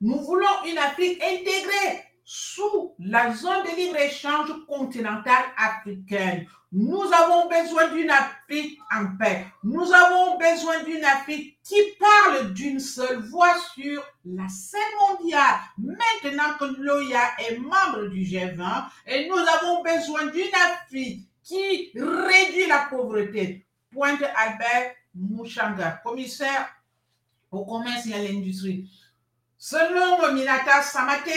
nous 0.00 0.18
voulons 0.20 0.64
une 0.66 0.78
Afrique 0.78 1.22
intégrée 1.22 2.04
sous 2.24 2.94
la 2.98 3.34
zone 3.34 3.62
de 3.64 3.76
libre-échange 3.76 4.52
continentale 4.66 5.44
africaine. 5.56 6.46
Nous 6.74 7.02
avons 7.12 7.48
besoin 7.48 7.88
d'une 7.88 8.10
Afrique 8.10 8.78
en 8.90 9.16
paix. 9.18 9.46
Nous 9.62 9.92
avons 9.92 10.38
besoin 10.38 10.82
d'une 10.84 11.04
Afrique 11.04 11.58
qui 11.62 11.76
parle 12.00 12.54
d'une 12.54 12.80
seule 12.80 13.20
voix 13.28 13.54
sur 13.74 14.02
la 14.24 14.48
scène 14.48 14.80
mondiale. 14.98 15.56
Maintenant 15.76 16.56
que 16.58 16.64
l'OIA 16.80 17.20
est 17.46 17.58
membre 17.58 18.08
du 18.08 18.22
G20 18.22 18.84
et 19.06 19.28
nous 19.28 19.36
avons 19.36 19.82
besoin 19.82 20.26
d'une 20.26 20.54
Afrique 20.72 21.28
qui 21.42 21.92
réduit 21.94 22.68
la 22.68 22.86
pauvreté. 22.88 23.66
Pointe 23.92 24.22
Albert 24.36 24.94
Mouchanga, 25.14 26.00
commissaire 26.02 26.68
au 27.50 27.64
commerce 27.64 28.06
et 28.06 28.14
à 28.14 28.18
l'industrie. 28.18 28.90
Selon 29.58 30.32
Minata 30.32 30.82
Samate, 30.82 31.28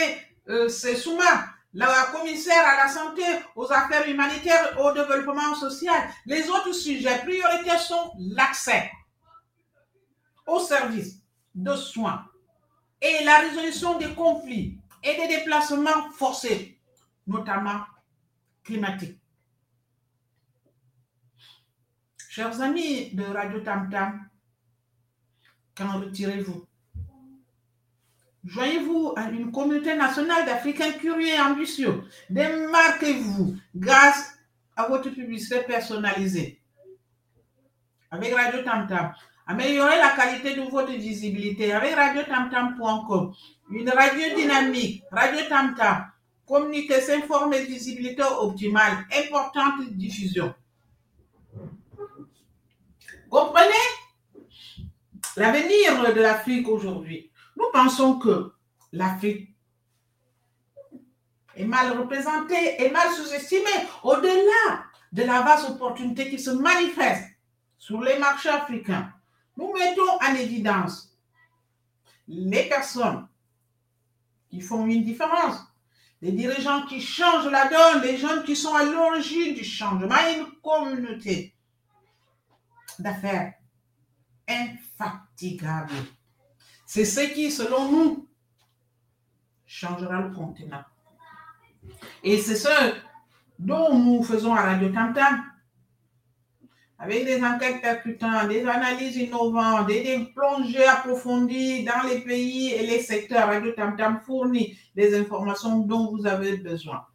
euh, 0.48 0.70
c'est 0.70 0.96
Souma, 0.96 1.46
la 1.74 2.08
commissaire 2.14 2.66
à 2.66 2.86
la 2.86 2.90
santé, 2.92 3.24
aux 3.56 3.72
affaires 3.72 4.08
humanitaires, 4.08 4.80
au 4.80 4.94
développement 4.94 5.54
social. 5.56 6.10
Les 6.26 6.50
autres 6.50 6.72
sujets 6.72 7.20
prioritaires 7.20 7.82
sont 7.82 8.14
l'accès 8.18 8.90
aux 10.48 10.60
services 10.60 11.20
de 11.54 11.76
soins 11.76 12.26
et 13.02 13.24
la 13.26 13.40
résolution 13.40 13.98
des 13.98 14.14
conflits 14.14 14.80
et 15.04 15.16
des 15.18 15.28
déplacements 15.28 16.10
forcés, 16.14 16.80
notamment 17.28 17.82
climatiques. 18.64 19.20
Chers 22.36 22.60
amis 22.60 23.12
de 23.14 23.24
Radio 23.24 23.62
Tam 23.62 23.90
Tam, 23.90 24.28
qu'en 25.74 26.02
retirez-vous? 26.02 26.66
Joignez-vous 28.44 29.14
à 29.16 29.30
une 29.30 29.54
communauté 29.54 29.96
nationale 29.96 30.46
d'Africains 30.46 30.92
curieux 31.00 31.30
et 31.30 31.40
ambitieux. 31.40 32.04
Démarquez-vous 32.30 33.56
grâce 33.74 34.38
à 34.76 34.86
votre 34.90 35.12
publicité 35.12 35.62
personnalisée. 35.62 36.60
Avec 38.12 38.34
Radio 38.34 38.64
Tam 38.64 38.86
Tam, 38.86 39.14
améliorez 39.48 39.98
la 39.98 40.10
qualité 40.10 40.56
de 40.56 40.70
votre 40.70 40.92
visibilité 40.92 41.72
avec 41.72 41.96
radiotamtam.com. 41.96 43.34
Une 43.72 43.90
radio 43.92 44.36
dynamique, 44.36 45.06
Radio 45.10 45.40
Tam 45.48 45.74
Tam, 45.74 46.12
communication, 46.46 47.22
forme 47.22 47.54
et 47.54 47.64
visibilité 47.64 48.24
optimale, 48.24 49.06
importante 49.18 49.88
diffusion. 49.92 50.54
Comprenez? 53.30 53.74
L'avenir 55.38 56.14
de 56.14 56.22
l'Afrique 56.22 56.68
aujourd'hui. 56.68 57.32
Nous 57.58 57.66
pensons 57.74 58.20
que 58.20 58.54
l'Afrique 58.92 59.50
est 61.56 61.66
mal 61.66 61.98
représentée, 61.98 62.82
est 62.82 62.92
mal 62.92 63.12
sous-estimée, 63.12 63.88
au-delà 64.04 64.86
de 65.12 65.24
la 65.24 65.42
vaste 65.42 65.70
opportunité 65.70 66.30
qui 66.30 66.40
se 66.40 66.52
manifeste 66.52 67.26
sur 67.78 68.02
les 68.02 68.18
marchés 68.18 68.50
africains. 68.50 69.12
Nous 69.58 69.74
mettons 69.74 70.20
en 70.22 70.36
évidence 70.36 71.18
les 72.28 72.68
personnes 72.68 73.28
qui 74.50 74.62
font 74.62 74.86
une 74.86 75.04
différence, 75.04 75.58
les 76.22 76.32
dirigeants 76.32 76.86
qui 76.86 77.02
changent 77.02 77.52
la 77.52 77.68
donne, 77.68 78.04
les 78.04 78.18
jeunes 78.18 78.44
qui 78.44 78.56
sont 78.56 78.74
à 78.74 78.84
l'origine 78.84 79.54
du 79.54 79.64
changement, 79.64 80.16
une 80.36 80.48
communauté 80.62 81.55
d'affaires 83.02 83.54
infatigable. 84.48 85.94
C'est 86.86 87.06
ce 87.06 87.22
qui, 87.34 87.52
selon 87.52 87.92
nous, 87.92 88.30
changera 89.66 90.22
le 90.22 90.34
continent. 90.34 90.84
Et 92.24 92.38
c'est 92.38 92.56
ce 92.56 92.96
dont 93.58 93.98
nous 93.98 94.24
faisons 94.24 94.54
à 94.54 94.62
Radio 94.62 94.90
Tam 94.90 95.14
avec 96.98 97.26
des 97.26 97.44
enquêtes 97.44 97.82
percutantes, 97.82 98.48
des 98.48 98.66
analyses 98.66 99.18
innovantes, 99.18 99.88
des, 99.88 100.32
plongées 100.34 100.86
approfondies 100.86 101.84
dans 101.84 102.08
les 102.08 102.22
pays 102.22 102.72
et 102.72 102.88
les 102.88 103.02
secteurs. 103.02 103.48
Radio 103.48 103.72
Tam 103.74 103.98
Tam 103.98 104.22
fournit 104.22 104.78
des 104.96 105.20
informations 105.20 105.80
dont 105.80 106.16
vous 106.16 106.26
avez 106.26 106.58
besoin. 106.58 107.06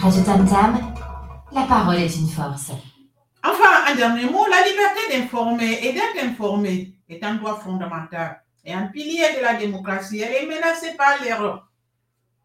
Radio 0.00 0.22
Tam 0.22 0.46
la 1.50 1.62
parole 1.62 1.96
est 1.96 2.16
une 2.16 2.28
force. 2.28 2.70
Enfin, 3.42 3.84
un 3.88 3.96
dernier 3.96 4.26
mot, 4.26 4.46
la 4.46 4.64
liberté 4.68 5.00
d'informer 5.10 5.80
et 5.82 5.92
d'être 5.92 6.22
informé 6.22 6.94
est 7.08 7.24
un 7.24 7.34
droit 7.34 7.58
fondamental 7.58 8.42
et 8.64 8.72
un 8.72 8.86
pilier 8.86 9.34
de 9.36 9.42
la 9.42 9.54
démocratie. 9.54 10.20
Elle 10.20 10.44
est 10.44 10.46
menacée 10.46 10.94
par 10.96 11.20
l'erreur, 11.22 11.68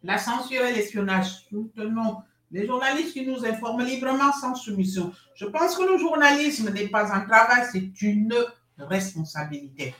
la 0.02 0.18
censure 0.18 0.66
et 0.66 0.74
l'espionnage. 0.74 1.46
Soutenons 1.50 2.24
les 2.50 2.66
journalistes 2.66 3.14
qui 3.14 3.26
nous 3.26 3.46
informent 3.46 3.86
librement 3.86 4.32
sans 4.32 4.56
soumission. 4.56 5.14
Je 5.36 5.46
pense 5.46 5.76
que 5.76 5.84
le 5.84 5.98
journalisme 6.00 6.72
n'est 6.72 6.88
pas 6.88 7.14
un 7.14 7.22
travail, 7.22 7.68
c'est 7.72 8.02
une 8.02 8.34
responsabilité. 8.80 9.94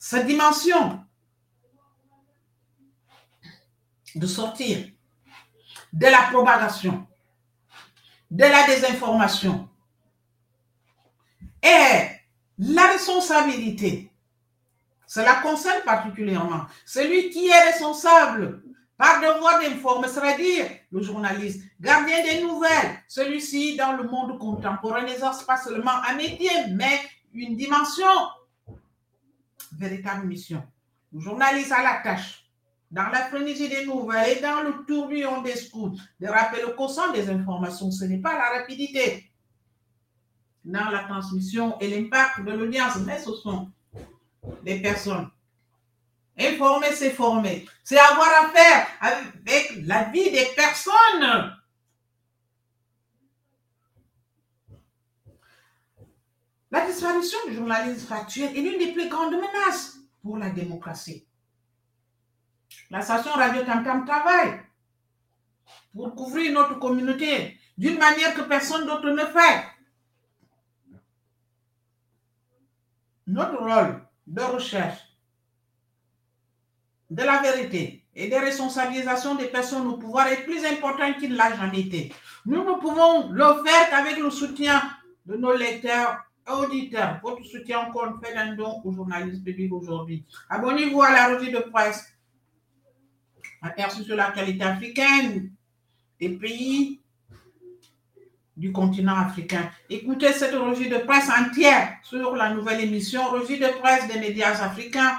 Cette 0.00 0.26
dimension 0.26 1.04
de 4.16 4.26
sortir 4.26 4.78
de 5.92 6.06
la 6.06 6.22
propagation, 6.30 7.06
de 8.30 8.44
la 8.44 8.66
désinformation. 8.66 9.68
Et 11.62 12.08
la 12.58 12.86
responsabilité, 12.92 14.10
cela 15.06 15.36
concerne 15.36 15.82
particulièrement 15.84 16.66
celui 16.86 17.30
qui 17.30 17.48
est 17.48 17.64
responsable 17.64 18.62
par 18.96 19.20
devoir 19.20 19.60
d'informer, 19.60 20.08
c'est-à-dire 20.08 20.66
le 20.90 21.02
journaliste, 21.02 21.62
gardien 21.80 22.22
des 22.22 22.42
nouvelles. 22.42 22.98
Celui-ci, 23.08 23.76
dans 23.76 23.92
le 23.92 24.04
monde 24.04 24.38
contemporain, 24.38 25.02
n'exerce 25.02 25.42
pas 25.44 25.56
seulement 25.56 26.02
un 26.08 26.14
métier, 26.14 26.50
mais 26.70 27.00
une 27.34 27.56
dimension, 27.56 28.06
véritable 29.72 30.26
mission. 30.26 30.62
Le 31.12 31.20
journaliste 31.20 31.72
a 31.72 31.82
la 31.82 32.00
tâche 32.02 32.41
dans 32.92 33.08
la 33.08 33.24
frénésie 33.24 33.70
des 33.70 33.86
nouvelles 33.86 34.36
et 34.36 34.40
dans 34.40 34.60
le 34.62 34.84
tourbillon 34.84 35.40
des 35.40 35.56
scouts, 35.56 35.96
de 36.20 36.28
rappeler 36.28 36.60
le 36.60 36.74
consent 36.74 37.10
des 37.12 37.28
informations. 37.30 37.90
Ce 37.90 38.04
n'est 38.04 38.18
pas 38.18 38.34
la 38.34 38.60
rapidité 38.60 39.32
dans 40.62 40.90
la 40.90 41.04
transmission 41.04 41.78
et 41.80 41.88
l'impact 41.88 42.44
de 42.44 42.52
l'audience, 42.52 42.98
mais 42.98 43.18
ce 43.18 43.32
sont 43.32 43.70
des 44.62 44.80
personnes. 44.80 45.30
Informer, 46.38 46.92
c'est 46.92 47.10
former. 47.10 47.66
C'est 47.82 47.98
avoir 47.98 48.28
affaire 48.44 48.86
avec 49.00 49.72
la 49.84 50.04
vie 50.04 50.30
des 50.30 50.46
personnes. 50.54 51.56
La 56.70 56.86
disparition 56.86 57.38
du 57.48 57.54
journalisme 57.54 58.06
factuel 58.06 58.56
est 58.56 58.60
l'une 58.60 58.78
des 58.78 58.92
plus 58.92 59.08
grandes 59.08 59.34
menaces 59.34 59.98
pour 60.22 60.38
la 60.38 60.50
démocratie. 60.50 61.26
La 62.92 63.00
station 63.00 63.32
Radio 63.32 63.62
Tam 63.64 64.04
travaille 64.04 64.60
pour 65.94 66.14
couvrir 66.14 66.52
notre 66.52 66.78
communauté 66.78 67.58
d'une 67.78 67.98
manière 67.98 68.34
que 68.34 68.42
personne 68.42 68.84
d'autre 68.84 69.08
ne 69.08 69.24
fait. 69.24 69.64
Notre 73.26 73.56
rôle 73.56 74.02
de 74.26 74.42
recherche 74.42 74.98
de 77.08 77.22
la 77.22 77.40
vérité 77.40 78.04
et 78.14 78.28
de 78.28 78.36
responsabilisation 78.36 79.36
des 79.36 79.46
personnes 79.46 79.86
au 79.86 79.96
pouvoir 79.96 80.26
est 80.26 80.44
plus 80.44 80.62
important 80.66 81.14
qu'il 81.14 81.34
l'a 81.34 81.56
jamais 81.56 81.80
été. 81.80 82.12
Nous 82.44 82.62
ne 82.62 82.78
pouvons 82.78 83.30
le 83.30 83.64
faire 83.64 83.88
qu'avec 83.88 84.18
le 84.18 84.28
soutien 84.28 84.82
de 85.24 85.36
nos 85.36 85.56
lecteurs 85.56 86.26
et 86.46 86.50
auditeurs. 86.50 87.20
Votre 87.22 87.42
soutien 87.44 87.88
encore 87.88 88.20
fait 88.22 88.36
un 88.36 88.54
don 88.54 88.82
aux 88.84 88.92
journalistes 88.92 89.42
publics 89.42 89.72
aujourd'hui. 89.72 90.26
Abonnez-vous 90.50 91.00
à 91.00 91.10
la 91.10 91.28
revue 91.28 91.50
de 91.52 91.60
presse 91.60 92.11
aperçu 93.62 94.04
sur 94.04 94.16
la 94.16 94.30
qualité 94.32 94.64
africaine 94.64 95.52
des 96.20 96.30
pays 96.30 97.00
du 98.56 98.72
continent 98.72 99.16
africain. 99.16 99.70
Écoutez 99.88 100.32
cette 100.32 100.54
revue 100.54 100.88
de 100.88 100.98
presse 100.98 101.30
entière 101.30 101.96
sur 102.02 102.36
la 102.36 102.52
nouvelle 102.52 102.80
émission 102.80 103.28
Revue 103.30 103.58
de 103.58 103.68
presse 103.80 104.06
des 104.08 104.20
médias 104.20 104.62
africains. 104.62 105.18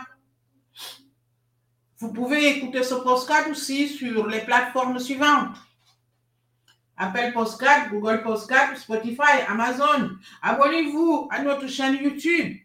Vous 1.98 2.12
pouvez 2.12 2.58
écouter 2.58 2.84
ce 2.84 2.96
postcard 2.96 3.50
aussi 3.50 3.88
sur 3.88 4.28
les 4.28 4.42
plateformes 4.42 5.00
suivantes. 5.00 5.56
Apple 6.98 7.32
Postcard, 7.34 7.90
Google 7.90 8.22
Postcard, 8.22 8.78
Spotify, 8.78 9.42
Amazon. 9.48 10.12
Abonnez-vous 10.42 11.28
à 11.32 11.42
notre 11.42 11.68
chaîne 11.68 11.96
YouTube, 11.96 12.58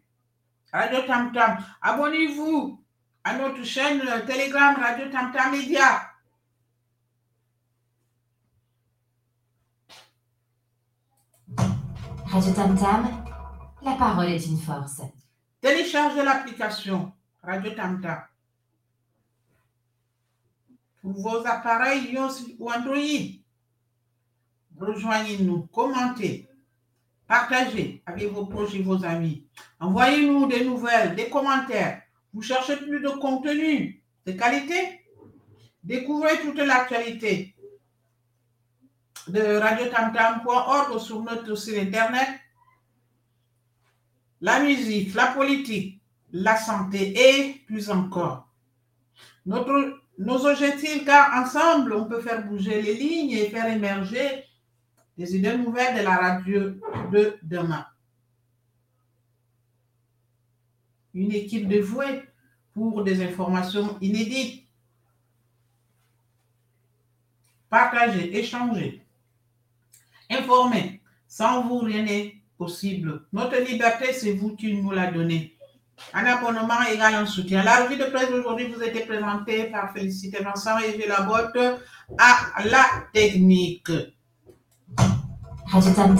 Radio 0.72 1.01
Tam 1.07 1.33
Tam. 1.33 1.59
Abonnez-vous 1.81 2.83
à 3.25 3.37
notre 3.37 3.64
chaîne 3.64 4.03
Telegram 4.27 4.75
Radio 4.77 5.11
Tamta 5.11 5.51
Media. 5.51 6.03
Radio 12.27 12.53
Tam 12.53 12.77
la 13.83 13.93
parole 13.93 14.29
est 14.29 14.47
une 14.47 14.59
force. 14.59 15.03
Téléchargez 15.61 16.23
l'application 16.23 17.12
Radio 17.43 17.71
Tamta 17.71 18.29
pour 21.01 21.12
vos 21.12 21.47
appareils 21.47 22.12
iOS 22.12 22.57
ou 22.59 22.71
Android. 22.71 23.41
Rejoignez-nous, 24.79 25.69
commentez, 25.73 26.49
partagez 27.27 28.03
avec 28.05 28.31
vos 28.33 28.47
proches 28.47 28.75
et 28.75 28.83
vos 28.83 29.05
amis. 29.05 29.47
Envoyez-nous 29.81 30.47
des 30.47 30.64
nouvelles, 30.64 31.14
des 31.14 31.31
commentaires 31.31 32.03
vous 32.33 32.43
cherchez 32.43 32.76
plus 32.76 33.01
de 33.01 33.09
contenu 33.09 34.03
de 34.26 34.33
qualité? 34.33 35.05
Découvrez 35.83 36.41
toute 36.41 36.59
l'actualité 36.59 37.55
de 39.29 39.57
radiotamtam.org 39.57 40.99
sur 40.99 41.22
notre 41.22 41.55
site 41.55 41.79
internet. 41.79 42.29
La 44.41 44.61
musique, 44.61 45.14
la 45.14 45.29
politique, 45.29 46.01
la 46.33 46.57
santé 46.57 47.14
et 47.16 47.55
plus 47.66 47.91
encore. 47.91 48.49
Nos 49.47 50.47
objectifs, 50.47 51.05
car 51.05 51.43
ensemble, 51.43 51.95
on 51.95 52.07
peut 52.07 52.20
faire 52.20 52.45
bouger 52.45 52.83
les 52.83 52.95
lignes 52.95 53.31
et 53.31 53.51
faire 53.51 53.66
émerger 53.66 54.45
des 55.16 55.37
idées 55.37 55.57
nouvelles 55.57 55.97
de 55.99 56.03
la 56.03 56.16
radio 56.16 56.70
de 57.12 57.39
demain. 57.43 57.87
Une 61.14 61.32
équipe 61.32 61.68
dévouée 61.68 62.22
pour 62.74 63.02
des 63.02 63.22
informations 63.22 63.96
inédites. 64.00 64.64
Partagez, 67.68 68.38
échangez, 68.38 69.02
informez. 70.30 71.02
Sans 71.26 71.62
vous, 71.62 71.80
rien 71.80 72.04
n'est 72.04 72.36
possible. 72.56 73.26
Notre 73.32 73.59
liberté, 73.61 74.12
c'est 74.12 74.32
vous 74.32 74.56
qui 74.56 74.74
nous 74.74 74.90
la 74.90 75.12
donnez. 75.12 75.54
Un 76.14 76.24
abonnement 76.24 76.82
égale 76.90 77.14
un 77.14 77.26
soutien. 77.26 77.62
La 77.62 77.84
revue 77.84 77.96
de 77.96 78.04
presse 78.04 78.30
d'aujourd'hui 78.30 78.68
vous 78.68 78.80
a 78.80 78.86
été 78.86 79.00
présentée 79.00 79.64
par 79.64 79.92
Félicité 79.92 80.42
Vincent 80.42 80.78
et 80.78 81.06
la 81.06 81.28
à 82.18 82.64
la 82.64 82.84
technique. 83.12 83.90
Radio 85.70 85.92
Tam, 85.92 86.16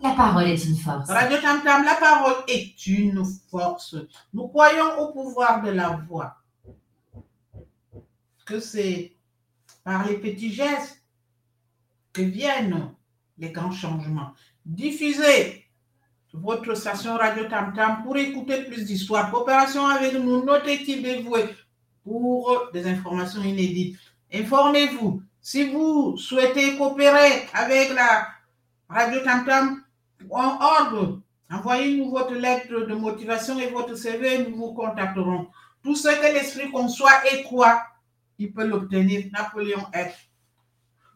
la 0.00 0.10
parole 0.10 0.48
est 0.48 0.64
une 0.64 0.76
force. 0.76 1.08
Radio 1.08 1.38
Tam 1.38 1.62
Tam, 1.62 1.84
la 1.84 1.94
parole 1.94 2.44
est 2.48 2.86
une 2.86 3.24
force. 3.50 3.96
Nous 4.32 4.48
croyons 4.48 4.98
au 5.00 5.12
pouvoir 5.12 5.62
de 5.62 5.70
la 5.70 6.00
voix. 6.08 6.36
Que 8.44 8.60
c'est 8.60 9.12
par 9.82 10.06
les 10.06 10.18
petits 10.18 10.52
gestes 10.52 11.02
que 12.12 12.22
viennent 12.22 12.94
les 13.38 13.50
grands 13.50 13.72
changements. 13.72 14.32
Diffusez 14.64 15.64
votre 16.32 16.74
station 16.74 17.16
Radio 17.16 17.44
Tam 17.48 17.72
Tam 17.74 18.02
pour 18.02 18.16
écouter 18.16 18.64
plus 18.64 18.84
d'histoires. 18.84 19.30
Coopération 19.30 19.86
avec 19.86 20.14
nous, 20.14 20.44
notre 20.44 20.68
équipe 20.68 21.02
dévouée 21.02 21.48
pour 22.04 22.70
des 22.72 22.86
informations 22.86 23.42
inédites. 23.42 23.98
Informez-vous. 24.32 25.22
Si 25.40 25.70
vous 25.70 26.16
souhaitez 26.16 26.76
coopérer 26.76 27.48
avec 27.52 27.94
la 27.94 28.28
Radio 28.88 29.20
Tam 29.20 29.44
Tam, 29.44 29.82
en 30.30 30.60
ordre. 30.60 31.22
Envoyez-nous 31.50 32.10
votre 32.10 32.34
lettre 32.34 32.86
de 32.86 32.94
motivation 32.94 33.58
et 33.58 33.70
votre 33.70 33.94
CV, 33.94 34.48
nous 34.48 34.56
vous 34.56 34.74
contacterons. 34.74 35.48
Tout 35.82 35.94
ce 35.94 36.08
que 36.08 36.32
l'esprit 36.32 36.70
conçoit 36.70 37.24
et 37.32 37.44
croit, 37.44 37.86
il 38.38 38.52
peut 38.52 38.66
l'obtenir. 38.66 39.26
Napoléon 39.32 39.84
F. 39.94 40.28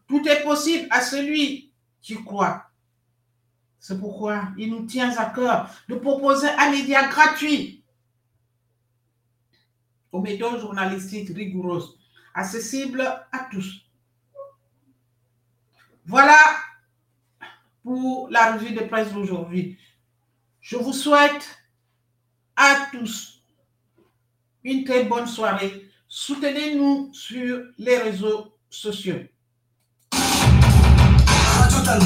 Tout 0.06 0.26
est 0.28 0.42
possible 0.42 0.86
à 0.90 1.00
celui 1.00 1.72
qui 2.00 2.22
croit. 2.22 2.66
C'est 3.78 3.98
pourquoi 3.98 4.48
il 4.56 4.70
nous 4.70 4.86
tient 4.86 5.16
à 5.16 5.26
cœur 5.26 5.70
de 5.88 5.94
proposer 5.96 6.48
un 6.48 6.70
média 6.70 7.08
gratuit 7.08 7.82
aux 10.12 10.20
méthodes 10.20 10.60
journalistiques 10.60 11.30
rigoureuses, 11.34 11.98
accessibles 12.34 13.00
à 13.00 13.48
tous. 13.50 13.86
Voilà 16.06 16.36
pour 17.82 18.28
la 18.30 18.52
revue 18.52 18.74
de 18.74 18.80
presse 18.80 19.12
d'aujourd'hui. 19.12 19.78
Je 20.60 20.76
vous 20.76 20.92
souhaite 20.92 21.48
à 22.56 22.86
tous 22.92 23.42
une 24.64 24.84
très 24.84 25.04
bonne 25.04 25.26
soirée. 25.26 25.86
Soutenez-nous 26.08 27.10
sur 27.12 27.60
les 27.78 27.98
réseaux 27.98 28.52
sociaux. 28.68 29.20
Radio 30.12 31.78
Tam 31.84 32.00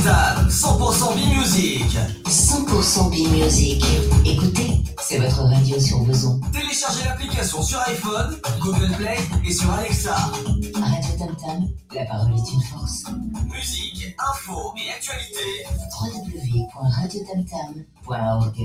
100% 0.48 1.14
B-Music. 1.14 1.96
100% 2.24 3.10
B-Music. 3.10 3.84
Écoutez, 4.24 4.73
c'est 5.14 5.20
votre 5.20 5.44
radio 5.44 5.78
sur 5.78 6.00
besoin. 6.00 6.40
Téléchargez 6.52 7.04
l'application 7.04 7.62
sur 7.62 7.78
iPhone, 7.80 8.36
Google 8.60 8.90
Play 8.96 9.16
et 9.46 9.52
sur 9.52 9.70
Alexa. 9.70 10.12
Radio 10.14 11.10
Tam 11.18 11.36
Tam, 11.36 11.68
la 11.94 12.04
parole 12.06 12.34
est 12.34 12.52
une 12.52 12.62
force. 12.62 13.04
Musique, 13.44 14.16
info 14.18 14.74
et 14.76 14.90
actualité. 14.90 15.66
www.radiotamtam.org 16.02 18.58